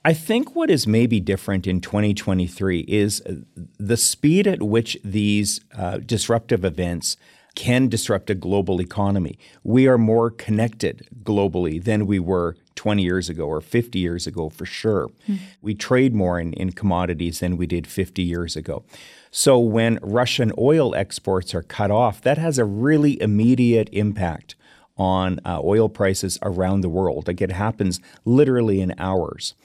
I 0.05 0.13
think 0.13 0.55
what 0.55 0.69
is 0.69 0.85
maybe 0.85 1.19
different 1.19 1.65
in 1.65 1.81
2023 1.81 2.81
is 2.81 3.21
the 3.77 3.97
speed 3.97 4.47
at 4.47 4.61
which 4.61 4.97
these 5.03 5.59
uh, 5.75 5.97
disruptive 5.97 6.63
events 6.63 7.17
can 7.57 7.87
disrupt 7.87 8.29
a 8.29 8.35
global 8.35 8.79
economy. 8.79 9.35
We 9.63 9.87
are 9.87 9.97
more 9.97 10.29
connected 10.29 11.07
globally 11.23 11.83
than 11.83 12.05
we 12.05 12.19
were 12.19 12.55
20 12.75 13.01
years 13.01 13.29
ago 13.29 13.47
or 13.47 13.61
50 13.61 13.97
years 13.97 14.27
ago 14.27 14.49
for 14.49 14.67
sure. 14.67 15.09
Mm. 15.27 15.39
We 15.63 15.73
trade 15.73 16.13
more 16.13 16.39
in, 16.39 16.53
in 16.53 16.73
commodities 16.73 17.39
than 17.39 17.57
we 17.57 17.65
did 17.65 17.87
50 17.87 18.21
years 18.21 18.55
ago. 18.55 18.83
So 19.31 19.57
when 19.57 19.97
Russian 20.03 20.51
oil 20.55 20.93
exports 20.93 21.55
are 21.55 21.63
cut 21.63 21.89
off, 21.89 22.21
that 22.21 22.37
has 22.37 22.59
a 22.59 22.63
really 22.63 23.19
immediate 23.19 23.89
impact 23.91 24.53
on 24.95 25.39
uh, 25.43 25.59
oil 25.63 25.89
prices 25.89 26.37
around 26.43 26.81
the 26.81 26.89
world. 26.89 27.27
Like 27.27 27.41
it 27.41 27.51
happens 27.51 27.99
literally 28.23 28.81
in 28.81 28.93
hours. 28.99 29.55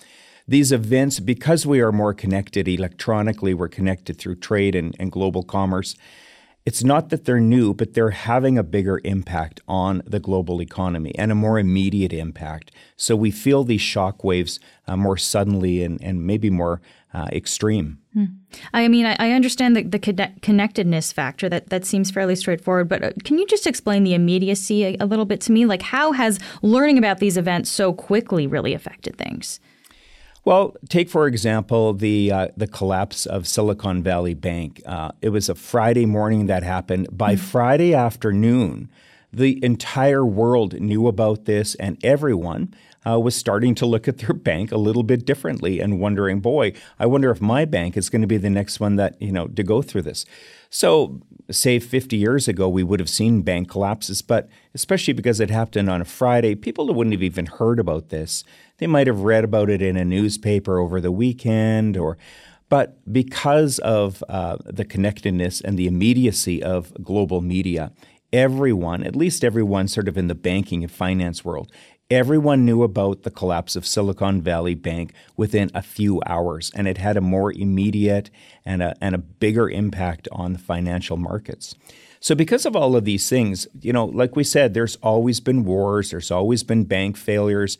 these 0.48 0.72
events, 0.72 1.20
because 1.20 1.66
we 1.66 1.80
are 1.82 1.92
more 1.92 2.14
connected 2.14 2.66
electronically, 2.68 3.52
we're 3.52 3.68
connected 3.68 4.16
through 4.18 4.36
trade 4.36 4.74
and, 4.74 4.96
and 4.98 5.12
global 5.12 5.42
commerce. 5.42 5.94
It's 6.64 6.84
not 6.84 7.08
that 7.08 7.24
they're 7.24 7.40
new, 7.40 7.74
but 7.74 7.94
they're 7.94 8.10
having 8.10 8.56
a 8.56 8.62
bigger 8.62 9.00
impact 9.02 9.60
on 9.66 10.02
the 10.06 10.20
global 10.20 10.62
economy 10.62 11.12
and 11.16 11.32
a 11.32 11.34
more 11.34 11.58
immediate 11.58 12.12
impact. 12.12 12.70
So 12.96 13.16
we 13.16 13.32
feel 13.32 13.64
these 13.64 13.80
shock 13.80 14.22
waves 14.22 14.60
uh, 14.86 14.96
more 14.96 15.16
suddenly 15.16 15.82
and, 15.82 16.00
and 16.02 16.24
maybe 16.24 16.50
more 16.50 16.80
uh, 17.12 17.26
extreme. 17.32 17.98
Hmm. 18.14 18.24
I 18.72 18.88
mean, 18.88 19.06
I, 19.06 19.16
I 19.18 19.30
understand 19.32 19.76
the, 19.76 19.82
the 19.82 19.98
connectedness 20.40 21.12
factor. 21.12 21.48
That 21.48 21.68
that 21.70 21.84
seems 21.84 22.10
fairly 22.10 22.36
straightforward. 22.36 22.88
But 22.88 23.02
uh, 23.02 23.10
can 23.24 23.38
you 23.38 23.46
just 23.46 23.66
explain 23.66 24.04
the 24.04 24.14
immediacy 24.14 24.84
a, 24.84 24.96
a 25.00 25.06
little 25.06 25.24
bit 25.24 25.40
to 25.42 25.52
me? 25.52 25.66
Like, 25.66 25.82
how 25.82 26.12
has 26.12 26.38
learning 26.62 26.96
about 26.96 27.18
these 27.18 27.36
events 27.36 27.70
so 27.70 27.92
quickly 27.92 28.46
really 28.46 28.72
affected 28.72 29.16
things? 29.16 29.60
Well, 30.44 30.74
take 30.88 31.08
for 31.08 31.28
example 31.28 31.92
the 31.92 32.32
uh, 32.32 32.48
the 32.56 32.66
collapse 32.66 33.26
of 33.26 33.46
Silicon 33.46 34.02
Valley 34.02 34.34
Bank. 34.34 34.82
Uh, 34.84 35.12
it 35.20 35.28
was 35.28 35.48
a 35.48 35.54
Friday 35.54 36.04
morning 36.04 36.46
that 36.46 36.64
happened. 36.64 37.06
By 37.16 37.34
mm-hmm. 37.34 37.44
Friday 37.44 37.94
afternoon, 37.94 38.90
the 39.32 39.64
entire 39.64 40.26
world 40.26 40.80
knew 40.80 41.06
about 41.06 41.44
this, 41.44 41.76
and 41.76 41.96
everyone 42.04 42.74
uh, 43.06 43.18
was 43.18 43.34
starting 43.34 43.74
to 43.76 43.86
look 43.86 44.08
at 44.08 44.18
their 44.18 44.34
bank 44.34 44.72
a 44.72 44.76
little 44.76 45.02
bit 45.02 45.24
differently 45.24 45.80
and 45.80 46.00
wondering, 46.00 46.40
boy, 46.40 46.72
I 46.98 47.06
wonder 47.06 47.30
if 47.30 47.40
my 47.40 47.64
bank 47.64 47.96
is 47.96 48.08
going 48.08 48.22
to 48.22 48.28
be 48.28 48.36
the 48.36 48.50
next 48.50 48.80
one 48.80 48.96
that 48.96 49.20
you 49.20 49.32
know 49.32 49.48
to 49.48 49.62
go 49.62 49.82
through 49.82 50.02
this. 50.02 50.24
So, 50.70 51.20
say 51.50 51.78
50 51.78 52.16
years 52.16 52.48
ago, 52.48 52.68
we 52.68 52.82
would 52.82 53.00
have 53.00 53.10
seen 53.10 53.42
bank 53.42 53.68
collapses, 53.68 54.22
but 54.22 54.48
especially 54.74 55.12
because 55.12 55.38
it 55.38 55.50
happened 55.50 55.90
on 55.90 56.00
a 56.00 56.06
Friday, 56.06 56.54
people 56.54 56.86
wouldn't 56.86 57.12
have 57.12 57.22
even 57.22 57.46
heard 57.46 57.78
about 57.78 58.08
this. 58.08 58.42
They 58.78 58.86
might 58.86 59.06
have 59.06 59.20
read 59.20 59.44
about 59.44 59.68
it 59.68 59.82
in 59.82 59.96
a 59.96 60.04
newspaper 60.04 60.78
over 60.78 61.00
the 61.00 61.12
weekend 61.12 61.96
or 61.96 62.16
but 62.72 62.96
because 63.12 63.78
of 63.80 64.24
uh, 64.30 64.56
the 64.64 64.86
connectedness 64.86 65.60
and 65.60 65.78
the 65.78 65.86
immediacy 65.86 66.62
of 66.62 66.94
global 67.04 67.42
media, 67.42 67.92
everyone, 68.32 69.02
at 69.02 69.14
least 69.14 69.44
everyone 69.44 69.88
sort 69.88 70.08
of 70.08 70.16
in 70.16 70.28
the 70.28 70.34
banking 70.34 70.82
and 70.82 70.90
finance 70.90 71.44
world, 71.44 71.70
everyone 72.12 72.64
knew 72.64 72.82
about 72.82 73.22
the 73.22 73.30
collapse 73.30 73.74
of 73.74 73.86
Silicon 73.86 74.42
Valley 74.42 74.74
Bank 74.74 75.12
within 75.36 75.70
a 75.74 75.82
few 75.82 76.20
hours, 76.26 76.70
and 76.74 76.86
it 76.86 76.98
had 76.98 77.16
a 77.16 77.22
more 77.22 77.52
immediate 77.52 78.30
and 78.64 78.82
a, 78.82 78.94
and 79.00 79.14
a 79.14 79.18
bigger 79.18 79.68
impact 79.70 80.28
on 80.30 80.52
the 80.52 80.58
financial 80.58 81.16
markets. 81.16 81.74
So, 82.20 82.34
because 82.34 82.66
of 82.66 82.76
all 82.76 82.94
of 82.94 83.04
these 83.04 83.28
things, 83.28 83.66
you 83.80 83.92
know, 83.92 84.04
like 84.04 84.36
we 84.36 84.44
said, 84.44 84.74
there's 84.74 84.96
always 84.96 85.40
been 85.40 85.64
wars, 85.64 86.10
there's 86.10 86.30
always 86.30 86.62
been 86.62 86.84
bank 86.84 87.16
failures. 87.16 87.78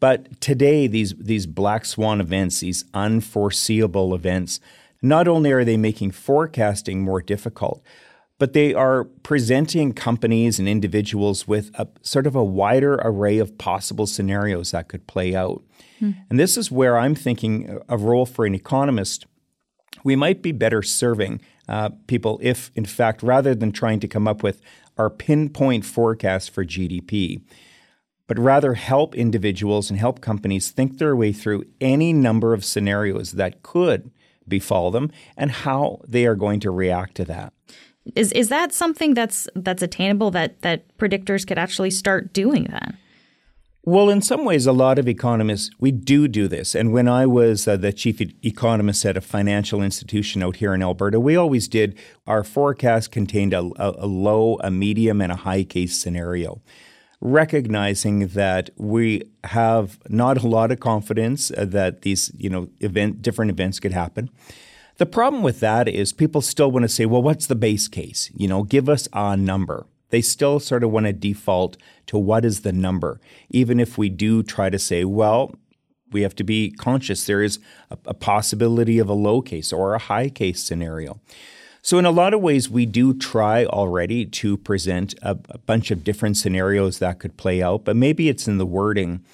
But 0.00 0.40
today, 0.40 0.86
these, 0.86 1.14
these 1.14 1.46
black 1.46 1.84
swan 1.84 2.20
events, 2.20 2.60
these 2.60 2.84
unforeseeable 2.94 4.14
events, 4.14 4.60
not 5.02 5.28
only 5.28 5.52
are 5.52 5.64
they 5.64 5.76
making 5.76 6.12
forecasting 6.12 7.02
more 7.02 7.20
difficult, 7.20 7.82
but 8.42 8.54
they 8.54 8.74
are 8.74 9.04
presenting 9.22 9.92
companies 9.92 10.58
and 10.58 10.68
individuals 10.68 11.46
with 11.46 11.70
a 11.76 11.86
sort 12.00 12.26
of 12.26 12.34
a 12.34 12.42
wider 12.42 12.94
array 12.94 13.38
of 13.38 13.56
possible 13.56 14.04
scenarios 14.04 14.72
that 14.72 14.88
could 14.88 15.06
play 15.06 15.32
out. 15.32 15.62
Hmm. 16.00 16.10
And 16.28 16.40
this 16.40 16.56
is 16.56 16.68
where 16.68 16.98
I'm 16.98 17.14
thinking 17.14 17.78
a 17.88 17.96
role 17.96 18.26
for 18.26 18.44
an 18.44 18.52
economist. 18.52 19.26
We 20.02 20.16
might 20.16 20.42
be 20.42 20.50
better 20.50 20.82
serving 20.82 21.40
uh, 21.68 21.90
people 22.08 22.40
if, 22.42 22.72
in 22.74 22.84
fact, 22.84 23.22
rather 23.22 23.54
than 23.54 23.70
trying 23.70 24.00
to 24.00 24.08
come 24.08 24.26
up 24.26 24.42
with 24.42 24.60
our 24.98 25.08
pinpoint 25.08 25.84
forecast 25.84 26.50
for 26.50 26.64
GDP, 26.64 27.42
but 28.26 28.40
rather 28.40 28.74
help 28.74 29.14
individuals 29.14 29.88
and 29.88 30.00
help 30.00 30.20
companies 30.20 30.72
think 30.72 30.98
their 30.98 31.14
way 31.14 31.32
through 31.32 31.62
any 31.80 32.12
number 32.12 32.54
of 32.54 32.64
scenarios 32.64 33.30
that 33.34 33.62
could 33.62 34.10
befall 34.48 34.90
them 34.90 35.12
and 35.36 35.52
how 35.52 36.00
they 36.08 36.26
are 36.26 36.34
going 36.34 36.58
to 36.58 36.72
react 36.72 37.14
to 37.14 37.24
that. 37.24 37.52
Is 38.14 38.32
is 38.32 38.48
that 38.48 38.72
something 38.72 39.14
that's 39.14 39.48
that's 39.54 39.82
attainable 39.82 40.30
that 40.32 40.60
that 40.62 40.96
predictors 40.98 41.46
could 41.46 41.58
actually 41.58 41.90
start 41.90 42.32
doing 42.32 42.64
then? 42.64 42.98
Well, 43.84 44.10
in 44.10 44.22
some 44.22 44.44
ways, 44.44 44.66
a 44.66 44.72
lot 44.72 45.00
of 45.00 45.08
economists 45.08 45.70
we 45.80 45.90
do 45.90 46.28
do 46.28 46.46
this. 46.46 46.76
And 46.76 46.92
when 46.92 47.08
I 47.08 47.26
was 47.26 47.66
uh, 47.66 47.76
the 47.76 47.92
chief 47.92 48.20
e- 48.20 48.36
economist 48.44 49.04
at 49.04 49.16
a 49.16 49.20
financial 49.20 49.82
institution 49.82 50.40
out 50.40 50.56
here 50.56 50.72
in 50.72 50.82
Alberta, 50.82 51.18
we 51.18 51.34
always 51.34 51.66
did 51.66 51.98
our 52.26 52.44
forecast 52.44 53.10
contained 53.10 53.52
a, 53.52 53.70
a, 53.76 53.94
a 53.98 54.06
low, 54.06 54.56
a 54.62 54.70
medium, 54.70 55.20
and 55.20 55.32
a 55.32 55.36
high 55.36 55.64
case 55.64 56.00
scenario 56.00 56.60
recognizing 57.22 58.26
that 58.28 58.68
we 58.76 59.22
have 59.44 60.00
not 60.08 60.42
a 60.42 60.48
lot 60.48 60.72
of 60.72 60.80
confidence 60.80 61.52
uh, 61.52 61.64
that 61.64 62.02
these, 62.02 62.32
you 62.36 62.50
know, 62.50 62.68
event 62.80 63.22
different 63.22 63.48
events 63.48 63.78
could 63.78 63.92
happen. 63.92 64.28
The 64.98 65.06
problem 65.06 65.42
with 65.42 65.60
that 65.60 65.88
is 65.88 66.12
people 66.12 66.40
still 66.40 66.70
want 66.70 66.84
to 66.84 66.88
say, 66.88 67.06
well, 67.06 67.22
what's 67.22 67.46
the 67.46 67.54
base 67.54 67.88
case? 67.88 68.30
You 68.34 68.48
know, 68.48 68.62
give 68.62 68.88
us 68.88 69.08
a 69.12 69.36
number. 69.36 69.86
They 70.10 70.20
still 70.20 70.60
sort 70.60 70.84
of 70.84 70.90
want 70.90 71.06
to 71.06 71.12
default 71.12 71.78
to 72.06 72.18
what 72.18 72.44
is 72.44 72.60
the 72.60 72.72
number, 72.72 73.18
even 73.48 73.80
if 73.80 73.96
we 73.96 74.10
do 74.10 74.42
try 74.42 74.68
to 74.68 74.78
say, 74.78 75.04
well, 75.04 75.54
we 76.12 76.20
have 76.20 76.36
to 76.36 76.44
be 76.44 76.70
conscious 76.70 77.24
there 77.24 77.42
is 77.42 77.58
a, 77.90 77.96
a 78.06 78.14
possibility 78.14 78.98
of 78.98 79.08
a 79.08 79.14
low 79.14 79.40
case 79.40 79.72
or 79.72 79.94
a 79.94 79.98
high 79.98 80.28
case 80.28 80.62
scenario. 80.62 81.18
So, 81.80 81.98
in 81.98 82.04
a 82.04 82.10
lot 82.10 82.32
of 82.32 82.40
ways, 82.40 82.70
we 82.70 82.86
do 82.86 83.12
try 83.12 83.64
already 83.64 84.24
to 84.26 84.56
present 84.56 85.14
a, 85.22 85.36
a 85.48 85.58
bunch 85.58 85.90
of 85.90 86.04
different 86.04 86.36
scenarios 86.36 87.00
that 87.00 87.18
could 87.18 87.36
play 87.36 87.60
out, 87.60 87.84
but 87.84 87.96
maybe 87.96 88.28
it's 88.28 88.46
in 88.46 88.58
the 88.58 88.66
wording 88.66 89.24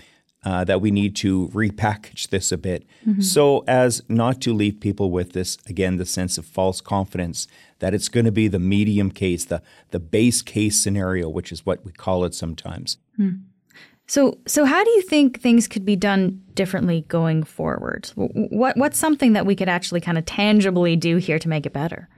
uh, 0.44 0.64
that 0.64 0.80
we 0.80 0.90
need 0.90 1.16
to 1.16 1.48
repackage 1.48 2.28
this 2.28 2.52
a 2.52 2.56
bit 2.56 2.86
mm-hmm. 3.06 3.20
so 3.20 3.64
as 3.66 4.02
not 4.08 4.40
to 4.40 4.54
leave 4.54 4.80
people 4.80 5.10
with 5.10 5.32
this, 5.32 5.58
again, 5.66 5.96
the 5.96 6.06
sense 6.06 6.38
of 6.38 6.46
false 6.46 6.80
confidence 6.80 7.48
that 7.80 7.94
it's 7.94 8.08
going 8.08 8.26
to 8.26 8.32
be 8.32 8.48
the 8.48 8.58
medium 8.58 9.10
case, 9.10 9.44
the, 9.44 9.62
the 9.90 10.00
base 10.00 10.42
case 10.42 10.80
scenario, 10.80 11.28
which 11.28 11.50
is 11.50 11.66
what 11.66 11.84
we 11.84 11.92
call 11.92 12.24
it 12.24 12.34
sometimes. 12.34 12.98
Mm. 13.18 13.42
So, 14.06 14.38
so 14.46 14.64
how 14.64 14.82
do 14.82 14.90
you 14.90 15.02
think 15.02 15.40
things 15.40 15.68
could 15.68 15.84
be 15.84 15.96
done 15.96 16.42
differently 16.54 17.04
going 17.08 17.42
forward? 17.42 18.10
What, 18.14 18.76
what's 18.76 18.98
something 18.98 19.34
that 19.34 19.44
we 19.44 19.54
could 19.54 19.68
actually 19.68 20.00
kind 20.00 20.16
of 20.16 20.24
tangibly 20.24 20.96
do 20.96 21.18
here 21.18 21.38
to 21.38 21.48
make 21.48 21.66
it 21.66 21.74
better? 21.74 22.08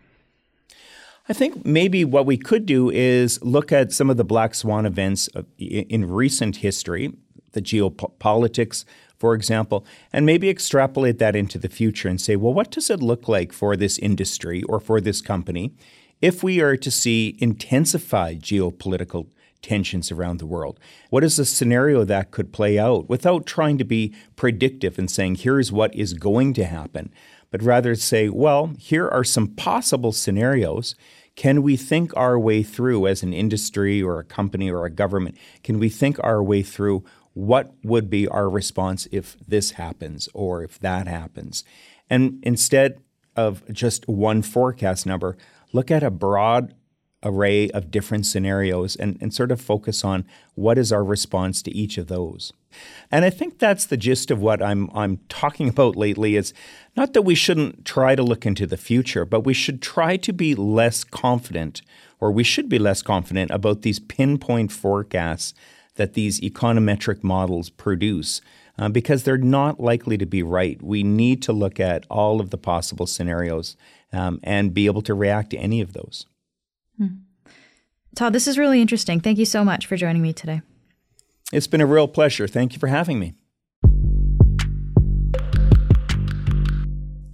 I 1.28 1.32
think 1.32 1.64
maybe 1.64 2.04
what 2.04 2.26
we 2.26 2.36
could 2.36 2.66
do 2.66 2.90
is 2.90 3.42
look 3.42 3.72
at 3.72 3.92
some 3.92 4.10
of 4.10 4.16
the 4.16 4.24
black 4.24 4.54
swan 4.54 4.86
events 4.86 5.28
in 5.58 6.08
recent 6.08 6.56
history, 6.56 7.12
the 7.52 7.62
geopolitics, 7.62 8.84
for 9.16 9.34
example, 9.34 9.84
and 10.12 10.24
maybe 10.24 10.48
extrapolate 10.48 11.18
that 11.18 11.36
into 11.36 11.58
the 11.58 11.68
future 11.68 12.08
and 12.08 12.20
say, 12.20 12.36
well, 12.36 12.54
what 12.54 12.70
does 12.70 12.90
it 12.90 13.02
look 13.02 13.28
like 13.28 13.52
for 13.52 13.76
this 13.76 13.98
industry 13.98 14.62
or 14.64 14.80
for 14.80 15.00
this 15.00 15.20
company 15.20 15.72
if 16.20 16.42
we 16.42 16.60
are 16.60 16.76
to 16.76 16.90
see 16.90 17.36
intensified 17.38 18.42
geopolitical 18.42 19.28
tensions 19.62 20.10
around 20.10 20.38
the 20.38 20.46
world? 20.46 20.80
What 21.10 21.24
is 21.24 21.36
the 21.36 21.44
scenario 21.44 22.04
that 22.04 22.30
could 22.30 22.52
play 22.52 22.78
out 22.78 23.08
without 23.08 23.46
trying 23.46 23.78
to 23.78 23.84
be 23.84 24.14
predictive 24.36 24.98
and 24.98 25.10
saying, 25.10 25.36
here's 25.36 25.70
what 25.70 25.94
is 25.94 26.14
going 26.14 26.54
to 26.54 26.64
happen, 26.64 27.12
but 27.50 27.62
rather 27.62 27.94
say, 27.94 28.28
well, 28.28 28.72
here 28.78 29.08
are 29.08 29.24
some 29.24 29.48
possible 29.48 30.12
scenarios 30.12 30.94
can 31.40 31.62
we 31.62 31.76
think 31.76 32.14
our 32.18 32.38
way 32.38 32.62
through 32.62 33.06
as 33.06 33.22
an 33.22 33.32
industry 33.32 34.02
or 34.02 34.18
a 34.18 34.24
company 34.24 34.70
or 34.70 34.84
a 34.84 34.90
government? 34.90 35.38
Can 35.64 35.78
we 35.78 35.88
think 35.88 36.18
our 36.22 36.42
way 36.42 36.62
through 36.62 37.02
what 37.34 37.72
would 37.82 38.10
be 38.10 38.26
our 38.28 38.48
response 38.48 39.06
if 39.12 39.36
this 39.46 39.72
happens 39.72 40.28
or 40.34 40.62
if 40.62 40.78
that 40.80 41.06
happens? 41.06 41.64
And 42.08 42.40
instead 42.42 43.00
of 43.36 43.62
just 43.72 44.08
one 44.08 44.42
forecast 44.42 45.06
number, 45.06 45.36
look 45.72 45.90
at 45.90 46.02
a 46.02 46.10
broad 46.10 46.74
array 47.22 47.70
of 47.70 47.90
different 47.90 48.24
scenarios 48.24 48.96
and, 48.96 49.18
and 49.20 49.32
sort 49.32 49.52
of 49.52 49.60
focus 49.60 50.04
on 50.04 50.24
what 50.54 50.78
is 50.78 50.90
our 50.90 51.04
response 51.04 51.62
to 51.62 51.70
each 51.70 51.98
of 51.98 52.06
those. 52.06 52.52
And 53.10 53.24
I 53.24 53.30
think 53.30 53.58
that's 53.58 53.86
the 53.86 53.96
gist 53.96 54.30
of 54.30 54.40
what 54.40 54.62
I'm 54.62 54.90
I'm 54.94 55.18
talking 55.28 55.68
about 55.68 55.96
lately 55.96 56.36
is 56.36 56.54
not 56.96 57.12
that 57.12 57.22
we 57.22 57.34
shouldn't 57.34 57.84
try 57.84 58.14
to 58.14 58.22
look 58.22 58.46
into 58.46 58.66
the 58.66 58.76
future, 58.76 59.24
but 59.24 59.40
we 59.40 59.54
should 59.54 59.82
try 59.82 60.16
to 60.18 60.32
be 60.32 60.54
less 60.54 61.04
confident 61.04 61.82
or 62.20 62.30
we 62.30 62.44
should 62.44 62.68
be 62.68 62.78
less 62.78 63.02
confident 63.02 63.50
about 63.50 63.82
these 63.82 63.98
pinpoint 63.98 64.72
forecasts 64.72 65.54
that 66.00 66.14
these 66.14 66.40
econometric 66.40 67.22
models 67.22 67.68
produce 67.68 68.40
uh, 68.78 68.88
because 68.88 69.22
they're 69.22 69.36
not 69.36 69.78
likely 69.78 70.16
to 70.16 70.24
be 70.24 70.42
right. 70.42 70.82
We 70.82 71.02
need 71.02 71.42
to 71.42 71.52
look 71.52 71.78
at 71.78 72.06
all 72.08 72.40
of 72.40 72.48
the 72.48 72.56
possible 72.56 73.06
scenarios 73.06 73.76
um, 74.10 74.40
and 74.42 74.72
be 74.72 74.86
able 74.86 75.02
to 75.02 75.12
react 75.12 75.50
to 75.50 75.58
any 75.58 75.82
of 75.82 75.92
those. 75.92 76.24
Hmm. 76.96 77.06
Todd, 78.16 78.32
this 78.32 78.48
is 78.48 78.56
really 78.56 78.80
interesting. 78.80 79.20
Thank 79.20 79.38
you 79.38 79.44
so 79.44 79.62
much 79.62 79.84
for 79.84 79.98
joining 79.98 80.22
me 80.22 80.32
today. 80.32 80.62
It's 81.52 81.66
been 81.66 81.82
a 81.82 81.86
real 81.86 82.08
pleasure. 82.08 82.48
Thank 82.48 82.72
you 82.72 82.78
for 82.78 82.86
having 82.86 83.18
me. 83.18 83.34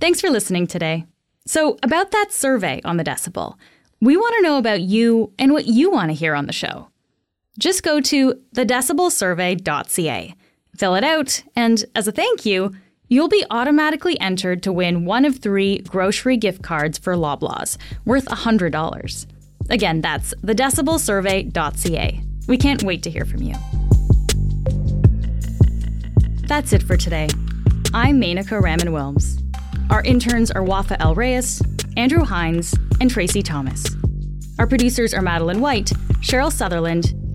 Thanks 0.01 0.21
for 0.21 0.29
listening 0.29 0.67
today. 0.67 1.07
So, 1.47 1.79
about 1.85 2.11
that 2.11 2.33
survey 2.33 2.81
on 2.85 2.97
the 2.97 3.05
decibel, 3.05 3.57
we 4.01 4.17
want 4.17 4.35
to 4.39 4.43
know 4.43 4.59
about 4.59 4.81
you 4.81 5.33
and 5.39 5.53
what 5.53 5.67
you 5.67 5.93
want 5.93 6.11
to 6.11 6.15
hear 6.15 6.35
on 6.35 6.47
the 6.47 6.53
show. 6.53 6.89
Just 7.59 7.83
go 7.83 8.01
to 8.01 8.35
thedecibelsurvey.ca, 8.55 10.35
fill 10.77 10.95
it 10.95 11.05
out, 11.05 11.43
and 11.55 11.85
as 11.95 12.07
a 12.07 12.13
thank 12.13 12.45
you, 12.45 12.73
You'll 13.09 13.29
be 13.29 13.45
automatically 13.51 14.19
entered 14.19 14.65
to 14.65 14.73
win 14.73 15.05
one 15.05 15.25
of 15.25 15.39
three 15.39 15.79
grocery 15.79 16.37
gift 16.37 16.63
cards 16.63 16.99
for 16.99 17.15
Loblaws, 17.15 17.79
worth 18.05 18.27
$100. 18.27 19.27
Again, 19.71 20.01
that's 20.01 20.35
thedecibelsurvey.ca. 20.43 22.21
We 22.49 22.57
can't 22.57 22.83
wait 22.83 23.05
to 23.05 23.11
hear 23.11 23.25
from 23.25 23.43
you. 23.43 23.55
That's 26.49 26.73
it 26.73 26.83
for 26.83 26.97
today. 26.97 27.29
I'm 27.95 28.21
Menaka 28.21 28.61
Raman 28.61 28.89
Wilms. 28.89 29.41
Our 29.91 30.03
interns 30.03 30.51
are 30.51 30.65
Wafa 30.65 31.01
El 31.01 31.15
Reyes, 31.15 31.63
Andrew 31.97 32.25
Hines, 32.25 32.75
and 33.01 33.09
Tracy 33.09 33.43
Thomas. 33.43 33.85
Our 34.59 34.67
producers 34.67 35.15
are 35.15 35.23
Madeline 35.23 35.61
White, 35.61 35.93
Cheryl 36.23 36.53
Sutherland, 36.53 37.15